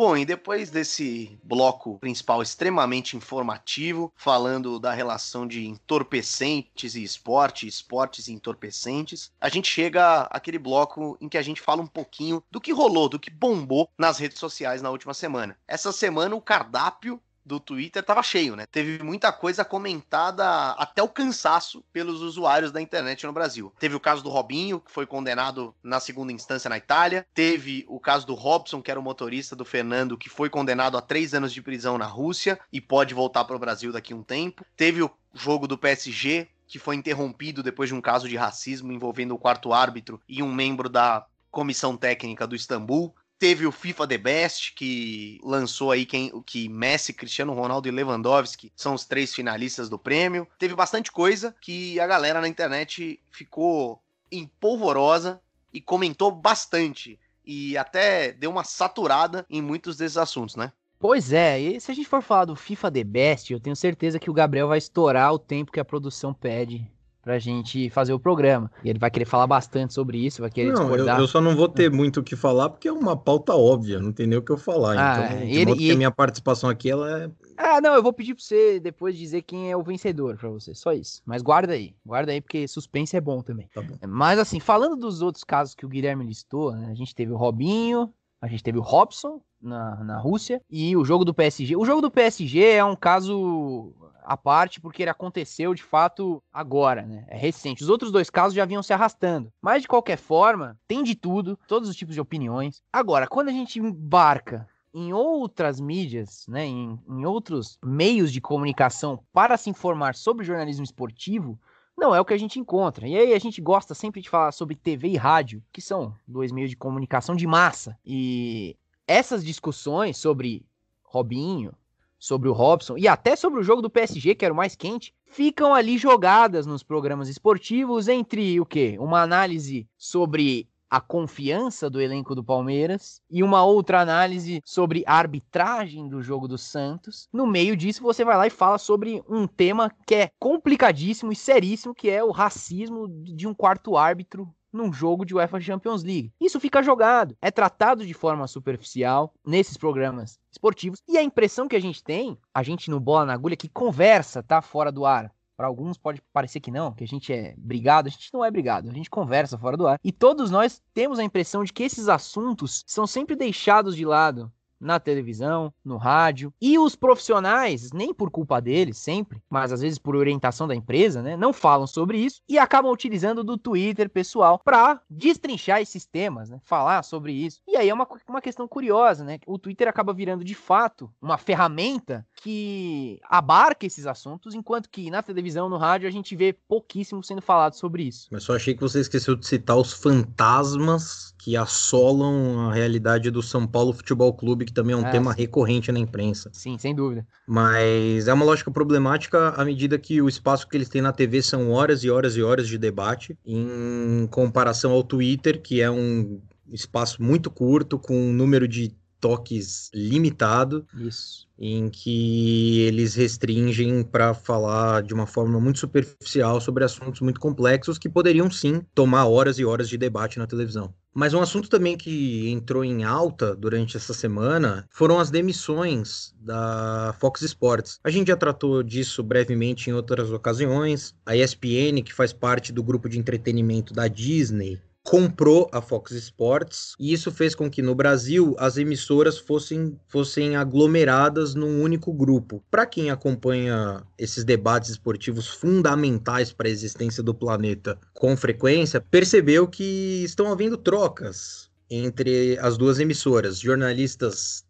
Bom, 0.00 0.16
e 0.16 0.24
depois 0.24 0.70
desse 0.70 1.38
bloco 1.44 1.98
principal 1.98 2.40
extremamente 2.40 3.18
informativo, 3.18 4.10
falando 4.16 4.80
da 4.80 4.94
relação 4.94 5.46
de 5.46 5.66
entorpecentes 5.66 6.94
e 6.94 7.02
esporte, 7.02 7.66
esportes 7.66 8.26
e 8.26 8.32
entorpecentes, 8.32 9.30
a 9.38 9.50
gente 9.50 9.68
chega 9.68 10.22
àquele 10.30 10.58
bloco 10.58 11.18
em 11.20 11.28
que 11.28 11.36
a 11.36 11.42
gente 11.42 11.60
fala 11.60 11.82
um 11.82 11.86
pouquinho 11.86 12.42
do 12.50 12.62
que 12.62 12.72
rolou, 12.72 13.10
do 13.10 13.18
que 13.18 13.28
bombou 13.28 13.90
nas 13.98 14.16
redes 14.16 14.38
sociais 14.38 14.80
na 14.80 14.88
última 14.88 15.12
semana. 15.12 15.54
Essa 15.68 15.92
semana 15.92 16.34
o 16.34 16.40
cardápio 16.40 17.20
do 17.50 17.58
Twitter 17.58 18.02
tava 18.02 18.22
cheio, 18.22 18.54
né? 18.54 18.64
Teve 18.64 19.02
muita 19.02 19.32
coisa 19.32 19.64
comentada 19.64 20.70
até 20.72 21.02
o 21.02 21.08
cansaço 21.08 21.82
pelos 21.92 22.22
usuários 22.22 22.70
da 22.70 22.80
internet 22.80 23.26
no 23.26 23.32
Brasil. 23.32 23.72
Teve 23.80 23.96
o 23.96 24.00
caso 24.00 24.22
do 24.22 24.30
Robinho, 24.30 24.78
que 24.78 24.92
foi 24.92 25.04
condenado 25.04 25.74
na 25.82 25.98
segunda 25.98 26.32
instância 26.32 26.70
na 26.70 26.78
Itália. 26.78 27.26
Teve 27.34 27.84
o 27.88 27.98
caso 27.98 28.24
do 28.24 28.34
Robson, 28.34 28.80
que 28.80 28.90
era 28.90 29.00
o 29.00 29.02
motorista 29.02 29.56
do 29.56 29.64
Fernando, 29.64 30.16
que 30.16 30.28
foi 30.28 30.48
condenado 30.48 30.96
a 30.96 31.02
três 31.02 31.34
anos 31.34 31.52
de 31.52 31.60
prisão 31.60 31.98
na 31.98 32.06
Rússia 32.06 32.58
e 32.72 32.80
pode 32.80 33.14
voltar 33.14 33.44
para 33.44 33.56
o 33.56 33.60
Brasil 33.60 33.90
daqui 33.90 34.12
a 34.12 34.16
um 34.16 34.22
tempo. 34.22 34.64
Teve 34.76 35.02
o 35.02 35.10
jogo 35.34 35.66
do 35.66 35.76
PSG, 35.76 36.46
que 36.68 36.78
foi 36.78 36.94
interrompido 36.94 37.64
depois 37.64 37.88
de 37.88 37.96
um 37.96 38.00
caso 38.00 38.28
de 38.28 38.36
racismo 38.36 38.92
envolvendo 38.92 39.34
o 39.34 39.38
quarto 39.38 39.72
árbitro 39.72 40.20
e 40.28 40.40
um 40.40 40.54
membro 40.54 40.88
da 40.88 41.26
comissão 41.50 41.96
técnica 41.96 42.46
do 42.46 42.54
Istambul. 42.54 43.12
Teve 43.40 43.66
o 43.66 43.72
FIFA 43.72 44.06
The 44.06 44.18
Best, 44.18 44.74
que 44.74 45.40
lançou 45.42 45.90
aí 45.90 46.04
quem, 46.04 46.30
que 46.42 46.68
Messi, 46.68 47.14
Cristiano 47.14 47.54
Ronaldo 47.54 47.88
e 47.88 47.90
Lewandowski 47.90 48.70
são 48.76 48.92
os 48.92 49.06
três 49.06 49.34
finalistas 49.34 49.88
do 49.88 49.98
prêmio. 49.98 50.46
Teve 50.58 50.74
bastante 50.74 51.10
coisa 51.10 51.56
que 51.58 51.98
a 51.98 52.06
galera 52.06 52.42
na 52.42 52.48
internet 52.48 53.18
ficou 53.30 53.98
empolvorosa 54.30 55.40
e 55.72 55.80
comentou 55.80 56.30
bastante. 56.30 57.18
E 57.42 57.78
até 57.78 58.30
deu 58.30 58.50
uma 58.50 58.62
saturada 58.62 59.46
em 59.48 59.62
muitos 59.62 59.96
desses 59.96 60.18
assuntos, 60.18 60.54
né? 60.54 60.70
Pois 60.98 61.32
é, 61.32 61.58
e 61.58 61.80
se 61.80 61.90
a 61.90 61.94
gente 61.94 62.10
for 62.10 62.20
falar 62.20 62.44
do 62.44 62.54
FIFA 62.54 62.90
The 62.92 63.04
Best, 63.04 63.52
eu 63.54 63.58
tenho 63.58 63.74
certeza 63.74 64.18
que 64.18 64.28
o 64.28 64.34
Gabriel 64.34 64.68
vai 64.68 64.76
estourar 64.76 65.32
o 65.32 65.38
tempo 65.38 65.72
que 65.72 65.80
a 65.80 65.84
produção 65.84 66.34
pede 66.34 66.86
pra 67.30 67.38
gente 67.38 67.88
fazer 67.90 68.12
o 68.12 68.18
programa. 68.18 68.68
E 68.82 68.90
ele 68.90 68.98
vai 68.98 69.08
querer 69.08 69.24
falar 69.24 69.46
bastante 69.46 69.94
sobre 69.94 70.18
isso, 70.18 70.40
vai 70.40 70.50
querer 70.50 70.72
não, 70.72 70.80
discordar. 70.80 71.16
Eu, 71.16 71.22
eu 71.22 71.28
só 71.28 71.40
não 71.40 71.54
vou 71.54 71.68
ter 71.68 71.88
muito 71.88 72.18
o 72.18 72.22
que 72.24 72.34
falar, 72.34 72.68
porque 72.70 72.88
é 72.88 72.92
uma 72.92 73.16
pauta 73.16 73.54
óbvia, 73.54 74.00
não 74.00 74.12
tem 74.12 74.26
nem 74.26 74.36
o 74.36 74.42
que 74.42 74.50
eu 74.50 74.58
falar. 74.58 74.96
Ah, 74.98 75.26
então, 75.26 75.46
ele, 75.46 75.74
e... 75.78 75.92
a 75.92 75.96
minha 75.96 76.10
participação 76.10 76.68
aqui, 76.68 76.90
ela 76.90 77.22
é... 77.22 77.30
Ah, 77.56 77.80
não, 77.80 77.94
eu 77.94 78.02
vou 78.02 78.12
pedir 78.12 78.34
pra 78.34 78.42
você 78.42 78.80
depois 78.80 79.16
dizer 79.16 79.42
quem 79.42 79.70
é 79.70 79.76
o 79.76 79.82
vencedor 79.82 80.36
pra 80.38 80.48
você, 80.48 80.74
só 80.74 80.92
isso. 80.92 81.22
Mas 81.24 81.40
guarda 81.40 81.72
aí, 81.72 81.94
guarda 82.04 82.32
aí, 82.32 82.40
porque 82.40 82.66
suspense 82.66 83.16
é 83.16 83.20
bom 83.20 83.42
também. 83.42 83.68
Tá 83.72 83.80
bom. 83.80 83.94
Mas 84.08 84.40
assim, 84.40 84.58
falando 84.58 84.96
dos 84.96 85.22
outros 85.22 85.44
casos 85.44 85.72
que 85.72 85.86
o 85.86 85.88
Guilherme 85.88 86.24
listou, 86.24 86.72
né, 86.72 86.88
a 86.90 86.94
gente 86.94 87.14
teve 87.14 87.30
o 87.30 87.36
Robinho, 87.36 88.12
a 88.40 88.46
gente 88.46 88.62
teve 88.62 88.78
o 88.78 88.82
Robson 88.82 89.40
na, 89.60 90.02
na 90.02 90.18
Rússia 90.18 90.62
e 90.70 90.96
o 90.96 91.04
jogo 91.04 91.24
do 91.24 91.34
PSG. 91.34 91.76
O 91.76 91.84
jogo 91.84 92.00
do 92.00 92.10
PSG 92.10 92.64
é 92.64 92.84
um 92.84 92.96
caso 92.96 93.94
à 94.22 94.36
parte, 94.36 94.80
porque 94.80 95.02
ele 95.02 95.10
aconteceu 95.10 95.74
de 95.74 95.82
fato 95.82 96.42
agora, 96.52 97.02
né? 97.02 97.24
É 97.28 97.36
recente. 97.36 97.82
Os 97.82 97.90
outros 97.90 98.10
dois 98.10 98.30
casos 98.30 98.54
já 98.54 98.64
vinham 98.64 98.82
se 98.82 98.92
arrastando. 98.92 99.52
Mas 99.60 99.82
de 99.82 99.88
qualquer 99.88 100.16
forma, 100.16 100.78
tem 100.88 101.02
de 101.02 101.14
tudo, 101.14 101.58
todos 101.66 101.88
os 101.88 101.96
tipos 101.96 102.14
de 102.14 102.20
opiniões. 102.20 102.82
Agora, 102.92 103.26
quando 103.26 103.48
a 103.48 103.52
gente 103.52 103.78
embarca 103.78 104.66
em 104.92 105.12
outras 105.12 105.80
mídias, 105.80 106.46
né, 106.48 106.64
em, 106.64 106.98
em 107.08 107.24
outros 107.24 107.78
meios 107.84 108.32
de 108.32 108.40
comunicação 108.40 109.22
para 109.32 109.56
se 109.56 109.70
informar 109.70 110.14
sobre 110.14 110.44
jornalismo 110.44 110.84
esportivo, 110.84 111.58
não 112.00 112.14
é 112.14 112.20
o 112.20 112.24
que 112.24 112.32
a 112.32 112.38
gente 112.38 112.58
encontra. 112.58 113.06
E 113.06 113.14
aí 113.14 113.34
a 113.34 113.38
gente 113.38 113.60
gosta 113.60 113.94
sempre 113.94 114.22
de 114.22 114.30
falar 114.30 114.50
sobre 114.52 114.74
TV 114.74 115.08
e 115.08 115.16
rádio, 115.16 115.62
que 115.70 115.82
são 115.82 116.14
dois 116.26 116.50
meios 116.50 116.70
de 116.70 116.76
comunicação 116.76 117.36
de 117.36 117.46
massa. 117.46 117.96
E 118.04 118.74
essas 119.06 119.44
discussões 119.44 120.16
sobre 120.16 120.64
Robinho, 121.04 121.74
sobre 122.18 122.48
o 122.48 122.52
Robson 122.52 122.96
e 122.96 123.06
até 123.06 123.36
sobre 123.36 123.60
o 123.60 123.62
jogo 123.62 123.82
do 123.82 123.90
PSG, 123.90 124.34
que 124.34 124.44
era 124.44 124.54
o 124.54 124.56
mais 124.56 124.74
quente, 124.74 125.14
ficam 125.26 125.74
ali 125.74 125.98
jogadas 125.98 126.66
nos 126.66 126.82
programas 126.82 127.28
esportivos 127.28 128.08
entre 128.08 128.58
o 128.58 128.64
quê? 128.64 128.96
Uma 128.98 129.20
análise 129.20 129.86
sobre 129.96 130.68
a 130.90 131.00
confiança 131.00 131.88
do 131.88 132.00
elenco 132.00 132.34
do 132.34 132.42
Palmeiras 132.42 133.22
e 133.30 133.42
uma 133.42 133.64
outra 133.64 134.00
análise 134.00 134.60
sobre 134.64 135.04
a 135.06 135.14
arbitragem 135.14 136.08
do 136.08 136.20
jogo 136.20 136.48
do 136.48 136.58
Santos. 136.58 137.28
No 137.32 137.46
meio 137.46 137.76
disso, 137.76 138.02
você 138.02 138.24
vai 138.24 138.36
lá 138.36 138.46
e 138.46 138.50
fala 138.50 138.76
sobre 138.76 139.22
um 139.28 139.46
tema 139.46 139.90
que 140.04 140.16
é 140.16 140.30
complicadíssimo 140.38 141.30
e 141.30 141.36
seríssimo, 141.36 141.94
que 141.94 142.10
é 142.10 142.24
o 142.24 142.32
racismo 142.32 143.06
de 143.08 143.46
um 143.46 143.54
quarto 143.54 143.96
árbitro 143.96 144.52
num 144.72 144.92
jogo 144.92 145.24
de 145.24 145.34
UEFA 145.34 145.60
Champions 145.60 146.02
League. 146.02 146.32
Isso 146.40 146.60
fica 146.60 146.82
jogado, 146.82 147.36
é 147.40 147.50
tratado 147.50 148.06
de 148.06 148.14
forma 148.14 148.46
superficial 148.46 149.34
nesses 149.44 149.76
programas 149.76 150.38
esportivos 150.50 151.02
e 151.08 151.18
a 151.18 151.22
impressão 151.22 151.68
que 151.68 151.76
a 151.76 151.80
gente 151.80 152.02
tem, 152.02 152.38
a 152.54 152.62
gente 152.62 152.90
no 152.90 153.00
bola 153.00 153.26
na 153.26 153.34
agulha 153.34 153.56
que 153.56 153.68
conversa, 153.68 154.42
tá 154.42 154.62
fora 154.62 154.92
do 154.92 155.04
ar. 155.04 155.32
Para 155.60 155.68
alguns 155.68 155.98
pode 155.98 156.22
parecer 156.32 156.58
que 156.58 156.70
não, 156.70 156.90
que 156.90 157.04
a 157.04 157.06
gente 157.06 157.30
é 157.30 157.54
brigado, 157.58 158.08
a 158.08 158.10
gente 158.10 158.32
não 158.32 158.42
é 158.42 158.50
brigado, 158.50 158.88
a 158.88 158.94
gente 158.94 159.10
conversa 159.10 159.58
fora 159.58 159.76
do 159.76 159.86
ar. 159.86 160.00
E 160.02 160.10
todos 160.10 160.50
nós 160.50 160.80
temos 160.94 161.18
a 161.18 161.22
impressão 161.22 161.62
de 161.62 161.70
que 161.70 161.82
esses 161.82 162.08
assuntos 162.08 162.82
são 162.86 163.06
sempre 163.06 163.36
deixados 163.36 163.94
de 163.94 164.06
lado 164.06 164.50
na 164.80 164.98
televisão, 164.98 165.72
no 165.84 165.96
rádio. 165.96 166.52
E 166.60 166.78
os 166.78 166.96
profissionais, 166.96 167.92
nem 167.92 168.14
por 168.14 168.30
culpa 168.30 168.60
deles, 168.60 168.98
sempre, 168.98 169.42
mas 169.48 169.72
às 169.72 169.80
vezes 169.80 169.98
por 169.98 170.16
orientação 170.16 170.66
da 170.66 170.74
empresa, 170.74 171.22
né, 171.22 171.36
não 171.36 171.52
falam 171.52 171.86
sobre 171.86 172.18
isso 172.18 172.40
e 172.48 172.58
acabam 172.58 172.90
utilizando 172.90 173.44
do 173.44 173.58
Twitter 173.58 174.08
pessoal 174.08 174.58
para 174.64 175.00
destrinchar 175.08 175.80
esses 175.80 176.06
temas, 176.06 176.48
né, 176.48 176.60
falar 176.64 177.02
sobre 177.02 177.32
isso. 177.32 177.60
E 177.68 177.76
aí 177.76 177.88
é 177.88 177.94
uma, 177.94 178.06
uma 178.28 178.40
questão 178.40 178.66
curiosa, 178.66 179.24
né? 179.24 179.38
O 179.46 179.58
Twitter 179.58 179.88
acaba 179.88 180.12
virando 180.12 180.44
de 180.44 180.54
fato 180.54 181.10
uma 181.20 181.36
ferramenta 181.36 182.26
que 182.42 183.20
abarca 183.24 183.86
esses 183.86 184.06
assuntos, 184.06 184.54
enquanto 184.54 184.88
que 184.88 185.10
na 185.10 185.22
televisão, 185.22 185.68
no 185.68 185.76
rádio, 185.76 186.08
a 186.08 186.10
gente 186.10 186.34
vê 186.34 186.52
pouquíssimo 186.52 187.22
sendo 187.22 187.42
falado 187.42 187.74
sobre 187.74 188.04
isso. 188.04 188.28
Mas 188.30 188.44
só 188.44 188.54
achei 188.54 188.74
que 188.74 188.80
você 188.80 189.00
esqueceu 189.00 189.36
de 189.36 189.46
citar 189.46 189.76
os 189.76 189.92
fantasmas 189.92 191.29
que 191.40 191.56
assolam 191.56 192.68
a 192.68 192.74
realidade 192.74 193.30
do 193.30 193.42
São 193.42 193.66
Paulo 193.66 193.94
Futebol 193.94 194.32
Clube, 194.34 194.66
que 194.66 194.72
também 194.72 194.92
é 194.92 194.96
um 194.96 195.06
é, 195.06 195.10
tema 195.10 195.32
sim. 195.32 195.40
recorrente 195.40 195.90
na 195.90 195.98
imprensa. 195.98 196.50
Sim, 196.52 196.76
sem 196.76 196.94
dúvida. 196.94 197.26
Mas 197.46 198.28
é 198.28 198.32
uma 198.32 198.44
lógica 198.44 198.70
problemática 198.70 199.48
à 199.50 199.64
medida 199.64 199.98
que 199.98 200.20
o 200.20 200.28
espaço 200.28 200.68
que 200.68 200.76
eles 200.76 200.90
têm 200.90 201.00
na 201.00 201.12
TV 201.12 201.40
são 201.40 201.70
horas 201.70 202.04
e 202.04 202.10
horas 202.10 202.36
e 202.36 202.42
horas 202.42 202.68
de 202.68 202.76
debate, 202.76 203.38
em 203.44 204.28
comparação 204.30 204.92
ao 204.92 205.02
Twitter, 205.02 205.62
que 205.62 205.80
é 205.80 205.90
um 205.90 206.42
espaço 206.70 207.22
muito 207.22 207.50
curto, 207.50 207.98
com 207.98 208.14
um 208.14 208.32
número 208.34 208.68
de 208.68 208.94
toques 209.18 209.90
limitado. 209.94 210.86
Isso. 210.94 211.48
Em 211.58 211.88
que 211.88 212.80
eles 212.80 213.14
restringem 213.14 214.02
para 214.02 214.34
falar 214.34 215.02
de 215.02 215.14
uma 215.14 215.26
forma 215.26 215.58
muito 215.58 215.78
superficial 215.78 216.60
sobre 216.60 216.84
assuntos 216.84 217.22
muito 217.22 217.40
complexos 217.40 217.98
que 217.98 218.10
poderiam 218.10 218.50
sim 218.50 218.82
tomar 218.94 219.26
horas 219.26 219.58
e 219.58 219.64
horas 219.64 219.88
de 219.88 219.96
debate 219.96 220.38
na 220.38 220.46
televisão. 220.46 220.94
Mas 221.12 221.34
um 221.34 221.40
assunto 221.40 221.68
também 221.68 221.96
que 221.96 222.48
entrou 222.50 222.84
em 222.84 223.02
alta 223.02 223.54
durante 223.54 223.96
essa 223.96 224.14
semana 224.14 224.86
foram 224.90 225.18
as 225.18 225.30
demissões 225.30 226.32
da 226.40 227.14
Fox 227.18 227.42
Sports. 227.42 227.98
A 228.04 228.10
gente 228.10 228.28
já 228.28 228.36
tratou 228.36 228.82
disso 228.82 229.22
brevemente 229.22 229.90
em 229.90 229.92
outras 229.92 230.30
ocasiões. 230.30 231.14
A 231.26 231.36
ESPN, 231.36 232.02
que 232.04 232.14
faz 232.14 232.32
parte 232.32 232.72
do 232.72 232.82
grupo 232.82 233.08
de 233.08 233.18
entretenimento 233.18 233.92
da 233.92 234.06
Disney, 234.06 234.80
comprou 235.10 235.68
a 235.72 235.82
Fox 235.82 236.12
Sports 236.12 236.94
e 236.96 237.12
isso 237.12 237.32
fez 237.32 237.52
com 237.52 237.68
que 237.68 237.82
no 237.82 237.96
Brasil 237.96 238.54
as 238.60 238.76
emissoras 238.76 239.36
fossem, 239.36 239.98
fossem 240.06 240.54
aglomeradas 240.54 241.52
num 241.52 241.82
único 241.82 242.12
grupo. 242.12 242.62
Para 242.70 242.86
quem 242.86 243.10
acompanha 243.10 244.04
esses 244.16 244.44
debates 244.44 244.88
esportivos 244.88 245.48
fundamentais 245.48 246.52
para 246.52 246.68
a 246.68 246.70
existência 246.70 247.24
do 247.24 247.34
planeta 247.34 247.98
com 248.14 248.36
frequência, 248.36 249.00
percebeu 249.00 249.66
que 249.66 250.22
estão 250.22 250.52
havendo 250.52 250.76
trocas 250.76 251.68
entre 251.90 252.56
as 252.60 252.78
duas 252.78 253.00
emissoras. 253.00 253.58
Jornalistas 253.58 254.64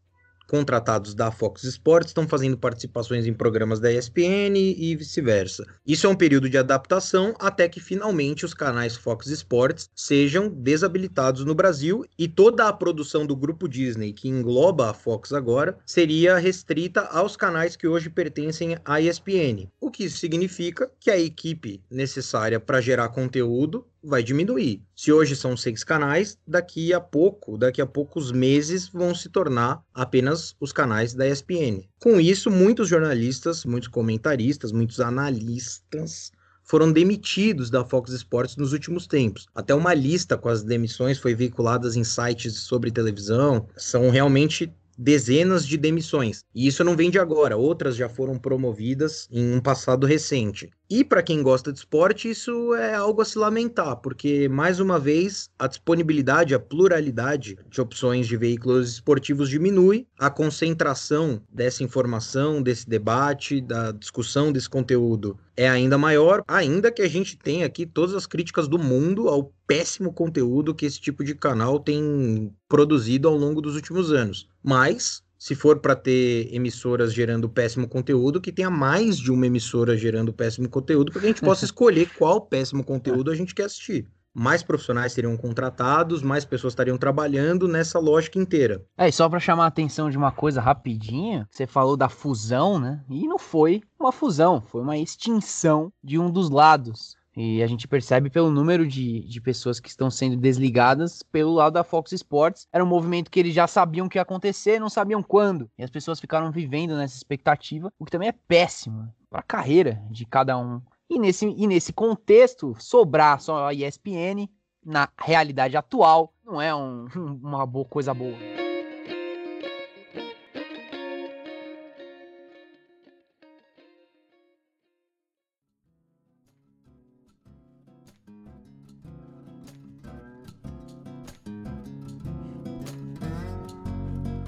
contratados 0.51 1.15
da 1.15 1.31
Fox 1.31 1.63
Sports 1.63 2.11
estão 2.11 2.27
fazendo 2.27 2.59
participações 2.59 3.25
em 3.25 3.33
programas 3.33 3.79
da 3.79 3.93
ESPN 3.93 4.57
e 4.57 4.97
vice-versa. 4.97 5.65
Isso 5.87 6.09
é 6.09 6.11
um 6.11 6.17
período 6.17 6.51
de 6.51 6.59
adaptação 6.59 7.37
até 7.39 7.69
que 7.69 7.79
finalmente 7.79 8.45
os 8.45 8.53
canais 8.53 8.97
Fox 8.97 9.29
Sports 9.29 9.89
sejam 9.95 10.49
desabilitados 10.49 11.45
no 11.45 11.55
Brasil 11.55 12.05
e 12.19 12.27
toda 12.27 12.67
a 12.67 12.73
produção 12.73 13.25
do 13.25 13.37
grupo 13.37 13.69
Disney, 13.69 14.13
que 14.13 14.29
engloba 14.29 14.91
a 14.91 14.95
Fox 14.95 15.33
agora, 15.33 15.79
seria 15.87 16.37
restrita 16.37 17.03
aos 17.03 17.37
canais 17.37 17.77
que 17.77 17.87
hoje 17.87 18.11
pertencem 18.11 18.77
à 18.85 19.01
ESPN. 19.01 19.69
O 19.81 19.89
que 19.89 20.03
isso 20.03 20.19
significa 20.19 20.91
que 20.99 21.13
a 21.13 21.19
equipe 21.19 21.81
necessária 21.89 22.59
para 22.59 22.81
gerar 22.81 23.11
conteúdo 23.11 23.87
vai 24.03 24.23
diminuir. 24.23 24.83
Se 24.95 25.13
hoje 25.13 25.37
são 25.37 25.57
seis 25.57 25.85
canais, 25.85 26.39
daqui 26.47 26.93
a 26.93 27.01
pouco, 27.01 27.59
daqui 27.59 27.81
a 27.81 27.87
poucos 27.87 28.33
meses, 28.33 28.89
vão 28.89 29.15
se 29.15 29.29
tornar 29.29 29.83
apenas 29.95 30.55
os 30.61 30.73
canais 30.73 31.15
da 31.15 31.27
ESPN. 31.27 31.83
Com 32.01 32.21
isso, 32.21 32.51
muitos 32.51 32.89
jornalistas, 32.89 33.65
muitos 33.65 33.89
comentaristas, 33.89 34.73
muitos 34.73 35.01
analistas 35.01 36.33
foram 36.71 36.93
demitidos 36.93 37.69
da 37.69 37.85
Fox 37.85 38.13
Sports 38.13 38.57
nos 38.57 38.73
últimos 38.73 39.05
tempos. 39.05 39.49
Até 39.53 39.75
uma 39.75 39.93
lista 39.93 40.39
com 40.39 40.49
as 40.49 40.63
demissões 40.63 41.19
foi 41.19 41.35
veiculada 41.35 41.89
em 41.89 42.05
sites 42.05 42.61
sobre 42.61 42.93
televisão. 42.93 43.67
São 43.77 44.09
realmente 44.09 44.73
dezenas 45.01 45.67
de 45.67 45.79
demissões. 45.79 46.45
E 46.55 46.67
isso 46.67 46.85
não 46.85 46.95
vem 46.95 47.11
de 47.11 47.19
agora, 47.19 47.57
outras 47.57 47.97
já 47.97 48.07
foram 48.07 48.39
promovidas 48.39 49.27
em 49.33 49.55
um 49.55 49.59
passado 49.59 50.07
recente. 50.07 50.69
E 50.91 51.03
para 51.03 51.23
quem 51.23 51.43
gosta 51.43 51.73
de 51.73 51.79
esporte, 51.79 52.29
isso 52.29 52.75
é 52.75 52.95
algo 52.95 53.23
a 53.23 53.25
se 53.25 53.39
lamentar, 53.39 53.97
porque 53.97 54.49
mais 54.49 54.79
uma 54.79 54.99
vez 54.99 55.49
a 55.59 55.67
disponibilidade, 55.67 56.55
a 56.55 56.59
pluralidade 56.59 57.57
de 57.71 57.81
opções 57.81 58.27
de 58.27 58.37
veículos 58.37 58.95
esportivos 58.95 59.49
diminui, 59.49 60.07
a 60.19 60.29
concentração 60.29 61.41
dessa 61.49 61.83
informação, 61.83 62.61
desse 62.61 62.89
debate, 62.89 63.61
da 63.61 63.93
discussão 63.93 64.53
desse 64.53 64.69
conteúdo 64.69 65.39
é 65.57 65.69
ainda 65.69 65.97
maior, 65.97 66.43
ainda 66.49 66.91
que 66.91 67.03
a 67.03 67.09
gente 67.09 67.37
tenha 67.37 67.67
aqui 67.67 67.87
todas 67.87 68.15
as 68.15 68.27
críticas 68.27 68.67
do 68.67 68.79
mundo 68.79 69.29
ao 69.29 69.53
péssimo 69.67 70.13
conteúdo 70.13 70.75
que 70.75 70.87
esse 70.87 71.01
tipo 71.01 71.23
de 71.23 71.35
canal 71.35 71.79
tem 71.79 72.53
produzido 72.69 73.29
ao 73.29 73.37
longo 73.37 73.61
dos 73.61 73.77
últimos 73.77 74.11
anos. 74.11 74.50
Mas 74.63 75.23
se 75.41 75.55
for 75.55 75.79
para 75.79 75.97
ter 75.97 76.55
emissoras 76.55 77.15
gerando 77.15 77.49
péssimo 77.49 77.89
conteúdo, 77.89 78.43
que 78.43 78.53
tenha 78.53 78.69
mais 78.69 79.17
de 79.17 79.33
uma 79.33 79.47
emissora 79.47 79.97
gerando 79.97 80.35
péssimo 80.35 80.69
conteúdo, 80.69 81.11
para 81.11 81.23
que 81.23 81.27
a 81.27 81.31
gente 81.31 81.41
possa 81.41 81.65
escolher 81.67 82.11
qual 82.19 82.43
péssimo 82.43 82.85
conteúdo 82.85 83.31
a 83.31 83.35
gente 83.35 83.55
quer 83.55 83.65
assistir. 83.65 84.07
Mais 84.35 84.63
profissionais 84.63 85.13
seriam 85.13 85.37
contratados, 85.37 86.23
mais 86.23 86.45
pessoas 86.45 86.73
estariam 86.73 86.97
trabalhando 86.97 87.67
nessa 87.67 87.99
lógica 87.99 88.39
inteira. 88.39 88.85
É, 88.97 89.09
e 89.09 89.13
só 89.13 89.29
para 89.29 89.41
chamar 89.41 89.65
a 89.65 89.69
atenção 89.69 90.09
de 90.09 90.17
uma 90.17 90.31
coisa 90.31 90.61
rapidinha, 90.61 91.49
você 91.51 91.67
falou 91.67 91.97
da 91.97 92.09
fusão, 92.09 92.79
né? 92.79 93.03
E 93.09 93.27
não 93.27 93.39
foi 93.39 93.81
uma 93.99 94.13
fusão, 94.13 94.63
foi 94.63 94.83
uma 94.83 94.97
extinção 94.97 95.91
de 96.05 96.19
um 96.19 96.31
dos 96.31 96.49
lados. 96.49 97.17
E 97.43 97.63
a 97.63 97.67
gente 97.67 97.89
percebe 97.89 98.29
pelo 98.29 98.51
número 98.51 98.87
de, 98.87 99.21
de 99.21 99.41
pessoas 99.41 99.81
que 99.81 99.89
estão 99.89 100.11
sendo 100.11 100.37
desligadas 100.37 101.23
pelo 101.23 101.55
lado 101.55 101.73
da 101.73 101.83
Fox 101.83 102.13
Sports. 102.13 102.69
Era 102.71 102.85
um 102.85 102.87
movimento 102.87 103.31
que 103.31 103.41
eles 103.41 103.55
já 103.55 103.67
sabiam 103.67 104.11
que 104.11 104.19
ia 104.19 104.23
acontecer, 104.23 104.79
não 104.79 104.91
sabiam 104.91 105.23
quando. 105.23 105.71
E 105.79 105.83
as 105.83 105.89
pessoas 105.89 106.21
ficaram 106.21 106.53
vivendo 106.53 106.95
nessa 106.95 107.17
expectativa, 107.17 107.91
o 107.99 108.05
que 108.05 108.11
também 108.11 108.29
é 108.29 108.35
péssimo 108.47 109.09
para 109.31 109.41
a 109.41 109.43
carreira 109.43 110.03
de 110.11 110.27
cada 110.27 110.59
um. 110.59 110.83
E 111.09 111.19
nesse, 111.19 111.47
e 111.47 111.67
nesse 111.67 111.95
contexto, 111.95 112.77
sobrar 112.79 113.41
só 113.41 113.69
a 113.69 113.73
ESPN, 113.73 114.47
na 114.85 115.09
realidade 115.19 115.79
atual, 115.79 116.35
não 116.45 116.61
é 116.61 116.75
um, 116.75 117.07
uma 117.43 117.65
boa, 117.65 117.87
coisa 117.87 118.13
boa. 118.13 118.37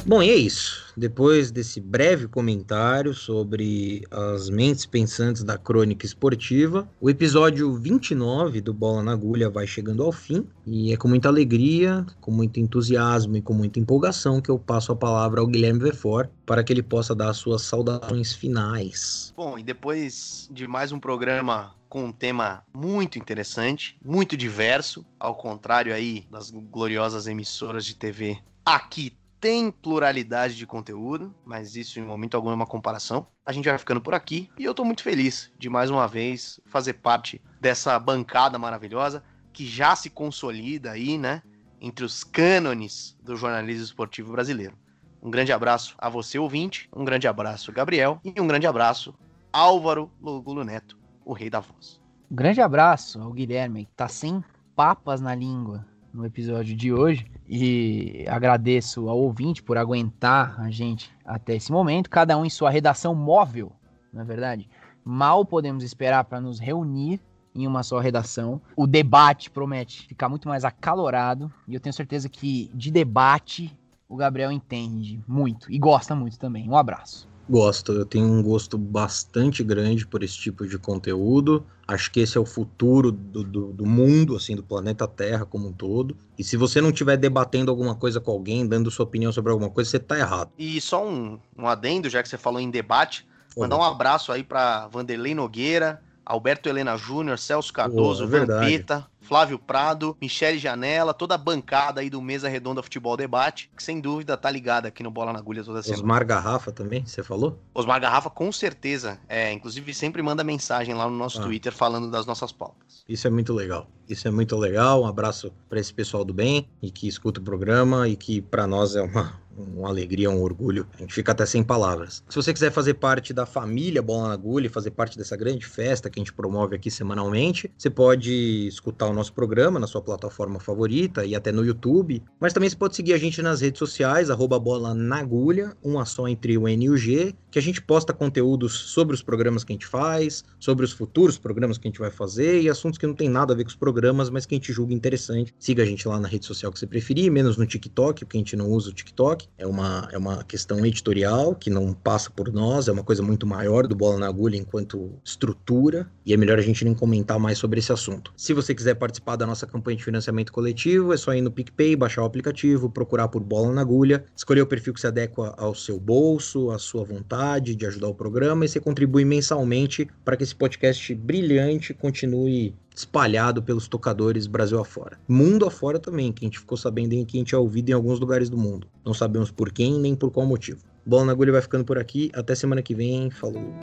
Bom, 0.05 0.21
e 0.21 0.31
é 0.31 0.35
isso. 0.35 0.93
Depois 0.97 1.53
desse 1.53 1.81
breve 1.81 2.27
comentário 2.27 3.15
sobre 3.15 4.03
as 4.11 4.51
mentes 4.51 4.85
pensantes 4.85 5.45
da 5.45 5.57
crônica 5.57 6.05
esportiva, 6.05 6.89
o 7.01 7.09
episódio 7.09 7.73
29 7.75 8.61
do 8.61 8.75
Bola 8.75 9.03
na 9.03 9.13
Agulha 9.13 9.49
vai 9.49 9.65
chegando 9.65 10.03
ao 10.03 10.11
fim 10.11 10.45
e 10.67 10.93
é 10.93 10.97
com 10.97 11.07
muita 11.07 11.29
alegria, 11.29 12.05
com 12.21 12.33
muito 12.33 12.59
entusiasmo 12.59 13.37
e 13.37 13.43
com 13.43 13.55
muita 13.55 13.79
empolgação 13.79 14.41
que 14.41 14.51
eu 14.51 14.59
passo 14.59 14.91
a 14.91 14.97
palavra 14.97 15.41
ao 15.41 15.47
Guilherme 15.47 15.79
Vefor 15.79 16.29
para 16.45 16.65
que 16.65 16.73
ele 16.73 16.83
possa 16.83 17.15
dar 17.15 17.31
as 17.31 17.37
suas 17.37 17.63
saudações 17.63 18.33
finais. 18.33 19.33
Bom, 19.37 19.57
e 19.57 19.63
depois 19.63 20.49
de 20.51 20.67
mais 20.67 20.91
um 20.91 20.99
programa 20.99 21.75
com 21.89 22.07
um 22.07 22.13
tema 22.13 22.65
muito 22.75 23.19
interessante, 23.19 23.97
muito 24.05 24.37
diverso, 24.37 25.07
ao 25.19 25.37
contrário 25.37 25.95
aí 25.95 26.27
das 26.31 26.51
gloriosas 26.51 27.29
emissoras 27.29 27.85
de 27.85 27.95
TV 27.95 28.39
aqui 28.65 29.13
tem 29.43 29.73
pluralidade 29.73 30.55
de 30.55 30.65
conteúdo, 30.65 31.35
mas 31.45 31.75
isso 31.75 31.99
em 31.99 32.05
momento 32.05 32.37
algum 32.37 32.53
é 32.53 32.55
uma 32.55 32.65
comparação. 32.65 33.27
A 33.45 33.51
gente 33.51 33.69
vai 33.69 33.77
ficando 33.77 34.01
por 34.01 34.15
aqui 34.15 34.49
e 34.57 34.65
eu 34.65 34.73
tô 34.73 34.85
muito 34.85 35.03
feliz 35.03 35.51
de 35.59 35.69
mais 35.69 35.91
uma 35.91 36.07
vez 36.07 36.61
fazer 36.67 36.93
parte 36.93 37.43
dessa 37.61 37.99
bancada 37.99 38.57
maravilhosa 38.57 39.21
que 39.53 39.67
já 39.67 39.97
se 39.97 40.09
consolida 40.09 40.93
aí, 40.93 41.19
né, 41.19 41.43
entre 41.81 42.05
os 42.05 42.23
cânones 42.23 43.19
do 43.21 43.35
jornalismo 43.35 43.83
esportivo 43.83 44.31
brasileiro. 44.31 44.79
Um 45.21 45.29
grande 45.29 45.53
abraço 45.53 45.97
a 45.99 46.09
você, 46.09 46.39
ouvinte, 46.39 46.89
um 46.95 47.05
grande 47.05 47.27
abraço, 47.27 47.73
Gabriel, 47.73 48.21
e 48.25 48.41
um 48.41 48.47
grande 48.47 48.69
abraço, 48.69 49.13
Álvaro 49.53 50.09
Logulo 50.21 50.63
Neto, 50.63 50.97
o 51.25 51.33
rei 51.33 51.51
da 51.51 51.59
voz. 51.59 52.01
Um 52.31 52.37
grande 52.37 52.61
abraço 52.61 53.21
ao 53.21 53.33
Guilherme, 53.33 53.87
que 53.87 53.95
tá 53.97 54.07
sem 54.07 54.43
papas 54.77 55.21
na 55.21 55.35
língua 55.35 55.85
no 56.13 56.27
episódio 56.27 56.77
de 56.77 56.93
hoje 56.93 57.27
e 57.49 58.25
agradeço 58.29 59.09
ao 59.09 59.19
ouvinte 59.19 59.63
por 59.63 59.79
aguentar 59.79 60.61
a 60.61 60.71
gente 60.71 61.11
até 61.25 61.55
esse 61.55 61.73
momento, 61.73 62.11
cada 62.11 62.37
um 62.37 62.45
em 62.45 62.51
sua 62.51 62.71
redação 62.71 63.15
móvel, 63.15 63.73
na 64.13 64.23
é 64.23 64.25
verdade. 64.25 64.69
Mal 65.05 65.45
podemos 65.45 65.83
esperar 65.83 66.25
para 66.25 66.41
nos 66.41 66.61
reunir 66.61 67.21
em 67.55 67.67
uma 67.67 67.83
só 67.83 67.99
redação. 67.99 68.61
O 68.77 68.87
debate 68.87 69.51
promete 69.51 70.07
ficar 70.07 70.29
muito 70.29 70.49
mais 70.49 70.65
acalorado 70.65 71.53
e 71.67 71.75
eu 71.75 71.81
tenho 71.81 71.93
certeza 71.93 72.29
que 72.29 72.71
de 72.75 72.91
debate 72.91 73.77
o 74.09 74.17
Gabriel 74.17 74.53
entende 74.53 75.21
muito 75.27 75.73
e 75.73 75.79
gosta 75.79 76.15
muito 76.15 76.39
também. 76.39 76.69
Um 76.69 76.77
abraço. 76.77 77.32
Gosto, 77.49 77.93
eu 77.93 78.07
tenho 78.07 78.27
um 78.27 78.43
gosto 78.43 78.79
bastante 78.79 79.63
grande 79.65 80.07
por 80.07 80.23
esse 80.23 80.37
tipo 80.37 80.67
de 80.67 80.79
conteúdo. 80.79 81.67
Acho 81.87 82.11
que 82.11 82.21
esse 82.21 82.39
é 82.39 82.41
o 82.41 82.47
futuro 82.47 83.11
do, 83.11 83.43
do, 83.43 83.73
do, 83.73 83.87
mundo, 83.87 84.37
assim, 84.37 84.55
do 84.55 84.63
planeta 84.63 85.07
Terra 85.07 85.45
como 85.45 85.69
um 85.69 85.73
todo. 85.73 86.17
E 86.39 86.45
se 86.45 86.57
você 86.57 86.81
não 86.81 86.91
estiver 86.91 87.17
debatendo 87.17 87.71
alguma 87.71 87.95
coisa 87.95 88.21
com 88.21 88.31
alguém, 88.31 88.67
dando 88.67 88.91
sua 88.91 89.05
opinião 89.05 89.33
sobre 89.33 89.53
alguma 89.53 89.71
coisa, 89.71 89.91
você 89.91 89.97
está 89.97 90.19
errado. 90.19 90.51
E 90.57 90.81
só 90.81 91.07
um, 91.07 91.39
um 91.59 91.67
adendo, 91.67 92.09
já 92.09 92.23
que 92.23 92.29
você 92.29 92.39
falou 92.39 92.61
em 92.61 92.71
debate, 92.71 93.27
mandar 93.57 93.77
um 93.77 93.83
abraço 93.83 94.33
aí 94.33 94.43
para 94.45 94.87
Vanderlei 94.89 95.35
Nogueira, 95.35 96.01
Alberto 96.25 96.69
Helena 96.69 96.97
Júnior, 96.97 97.39
Celso 97.39 97.73
Cardoso, 97.73 98.25
oh, 98.25 98.37
é 98.37 98.47
Vampeta, 98.47 99.07
Flávio 99.23 99.59
Prado, 99.59 100.17
Michele 100.21 100.59
Janela, 100.59 101.15
toda 101.15 101.35
a 101.35 101.39
bancada 101.39 102.01
aí 102.01 102.11
do 102.11 102.21
Mesa 102.21 102.49
Redonda 102.49 102.83
Futebol 102.83 103.17
Debate, 103.17 103.71
que 103.75 103.83
sem 103.83 104.01
dúvida 104.01 104.37
tá 104.37 104.51
ligada 104.51 104.89
aqui 104.89 105.03
no 105.03 105.11
Bola 105.11 105.33
na 105.33 105.39
Agulha 105.39 105.65
toda 105.65 105.83
semana. 105.83 106.03
Osmar 106.03 106.27
Garrafa 106.27 106.73
também, 106.73 107.07
você 107.07 107.23
falou? 107.23 107.59
Osmar 107.73 108.01
Garrafa, 108.01 108.29
com 108.29 108.53
certeza. 108.53 109.19
É, 109.29 109.53
inclusive 109.53 109.95
sempre 109.95 110.21
manda 110.23 110.45
mensagem 110.45 110.95
lá 110.95 111.09
no 111.09 111.17
nosso 111.17 111.41
ah. 111.41 111.45
Twitter 111.45 111.73
falando 111.73 112.11
das 112.11 112.27
nossas 112.27 112.53
pautas. 112.53 113.05
Isso 113.09 113.27
é 113.27 113.31
muito 113.31 113.53
legal. 113.53 113.87
Isso 114.09 114.27
é 114.29 114.31
muito 114.31 114.57
legal. 114.57 115.03
Um 115.03 115.07
abraço 115.07 115.53
para 115.69 115.81
esse 115.81 115.95
pessoal 115.95 116.25
do 116.25 116.35
bem 116.35 116.69
e 116.83 116.91
que 116.91 117.07
escuta 117.09 117.41
o 117.41 117.43
programa 117.43 118.09
e 118.09 118.17
que 118.17 118.43
para 118.43 118.67
nós 118.67 118.97
é 118.97 119.03
uma 119.03 119.41
uma 119.57 119.89
alegria, 119.89 120.31
um 120.31 120.41
orgulho. 120.43 120.87
A 120.95 120.99
gente 120.99 121.15
fica 121.15 121.33
até 121.33 121.45
sem 121.45 121.63
palavras. 121.63 122.23
Se 122.29 122.37
você 122.37 122.53
quiser 122.53 122.71
fazer 122.71 122.95
parte 122.95 123.33
da 123.33 123.47
família 123.47 124.03
Bola 124.03 124.29
na 124.29 124.35
Agulha 124.35 124.67
e 124.67 124.71
fazer 124.71 124.91
parte 124.93 125.17
dessa 125.19 125.37
grande 125.37 125.67
festa 125.67 126.09
que 126.09 126.19
a 126.19 126.23
gente 126.23 126.33
promove 126.33 126.77
aqui 126.77 126.91
semanalmente, 126.91 127.71
você 127.77 127.91
pode 127.91 128.67
escutar 128.67 129.09
o 129.13 129.15
nosso 129.15 129.33
programa 129.33 129.79
na 129.79 129.87
sua 129.87 130.03
plataforma 130.03 130.59
favorita 130.59 131.25
e 131.25 131.35
até 131.35 131.53
no 131.53 131.65
YouTube. 131.65 132.23
Mas 132.41 132.53
também 132.53 132.69
você 132.69 132.77
pode 132.77 132.97
seguir 132.97 133.13
a 133.13 133.19
gente 133.19 133.41
nas 133.41 133.61
redes 133.61 133.79
sociais, 133.79 134.31
arroba 134.31 134.59
Bola 134.59 134.95
na 134.95 135.19
Agulha, 135.19 135.77
uma 135.83 136.05
só 136.05 136.27
entre 136.27 136.59
o 136.59 136.67
N 136.67 136.87
e 136.87 136.91
o 136.91 136.97
G, 136.97 137.35
que 137.51 137.59
a 137.59 137.63
gente 137.63 137.83
posta 137.83 138.13
conteúdos 138.13 138.73
sobre 138.73 139.15
os 139.15 139.23
programas 139.23 139.63
que 139.63 139.73
a 139.73 139.75
gente 139.75 139.87
faz, 139.87 140.45
sobre 140.59 140.85
os 140.85 140.93
futuros 140.93 141.39
programas 141.39 141.79
que 141.79 141.87
a 141.87 141.91
gente 141.91 142.01
vai 142.01 142.11
fazer 142.11 142.63
e 142.63 142.69
assuntos 142.69 142.99
que 142.99 143.07
não 143.07 143.15
tem 143.15 143.29
nada 143.29 143.53
a 143.53 143.57
ver 143.57 143.65
com 143.65 143.71
os 143.71 143.77
programas, 143.77 144.31
mas 144.31 144.47
que 144.47 144.55
a 144.55 144.59
gente 144.59 144.73
julga 144.73 144.95
interessante. 144.95 145.55
Siga 145.59 145.83
a 145.83 145.87
gente 145.87 146.09
lá 146.09 146.19
na 146.19 146.29
rede 146.29 146.47
social 146.47 146.73
que 146.73 146.79
você 146.79 146.87
preferir, 146.87 147.31
menos 147.31 147.57
no 147.57 147.67
TikTok, 147.67 148.25
porque 148.25 148.37
a 148.37 148.41
gente 148.41 148.57
não 148.57 148.71
usa 148.71 148.91
o 148.91 148.93
TikTok. 148.93 149.49
É 149.59 149.67
uma, 149.67 150.09
é 150.13 150.19
uma 150.19 150.43
questão 150.45 150.85
editorial 150.85 151.55
que 151.55 151.69
não 151.69 151.93
passa 151.93 152.31
por 152.31 152.53
nós, 152.53 152.89
é 152.89 152.93
uma 152.93 153.05
coisa 153.05 153.23
muito 153.23 153.47
maior 153.47 153.87
do 153.87 153.95
Bola 153.95 154.19
na 154.19 154.29
Agulha 154.29 154.57
enquanto 154.57 155.13
estrutura, 155.25 156.11
e 156.25 156.33
é 156.33 156.37
melhor 156.37 156.59
a 156.59 156.63
gente 156.63 156.85
nem 156.85 156.95
comentar 156.95 157.39
mais 157.39 157.59
sobre 157.59 157.79
esse 157.79 157.93
assunto. 157.93 158.33
Se 158.37 158.55
você 158.55 158.75
quiser 158.75 158.95
participar 159.03 159.35
da 159.35 159.45
nossa 159.45 159.67
campanha 159.67 159.97
de 159.97 160.05
financiamento 160.05 160.53
coletivo, 160.53 161.13
é 161.13 161.17
só 161.17 161.35
ir 161.35 161.41
no 161.41 161.51
PicPay, 161.51 161.97
baixar 161.97 162.23
o 162.23 162.25
aplicativo, 162.25 162.89
procurar 162.89 163.27
por 163.27 163.43
Bola 163.43 163.73
na 163.73 163.81
Agulha, 163.81 164.25
escolher 164.37 164.61
o 164.61 164.67
perfil 164.67 164.95
que 164.95 165.01
se 165.01 165.09
adequa 165.09 165.53
ao 165.59 165.75
seu 165.75 165.99
bolso, 165.99 166.71
à 166.71 166.79
sua 166.79 167.05
vontade 167.05 167.75
de 167.75 167.85
ajudar 167.85 168.07
o 168.07 168.15
programa, 168.15 168.65
e 168.65 168.69
você 168.69 168.79
contribui 168.79 169.25
mensalmente 169.25 170.09
para 170.25 170.37
que 170.37 170.45
esse 170.45 170.55
podcast 170.55 171.13
brilhante 171.17 171.93
continue 171.93 172.77
espalhado 172.95 173.61
pelos 173.61 173.89
tocadores 173.89 174.47
Brasil 174.47 174.79
afora. 174.79 175.19
Mundo 175.27 175.67
afora 175.67 175.99
também, 175.99 176.31
que 176.31 176.45
a 176.45 176.47
gente 176.47 176.61
ficou 176.61 176.79
sabendo 176.79 177.13
em 177.13 177.25
que 177.25 177.37
a 177.37 177.41
gente 177.41 177.57
é 177.57 177.59
ouvido 177.59 177.91
em 177.91 177.95
alguns 177.95 178.21
lugares 178.21 178.49
do 178.49 178.57
mundo. 178.57 178.87
Não 179.05 179.13
sabemos 179.13 179.51
por 179.51 179.73
quem 179.73 179.99
nem 179.99 180.15
por 180.15 180.31
qual 180.31 180.47
motivo. 180.47 180.79
Bola 181.05 181.25
na 181.25 181.33
agulha 181.33 181.51
vai 181.51 181.61
ficando 181.61 181.85
por 181.85 181.99
aqui. 181.99 182.31
Até 182.33 182.55
semana 182.55 182.81
que 182.83 182.95
vem. 182.95 183.31
Falou. 183.31 183.75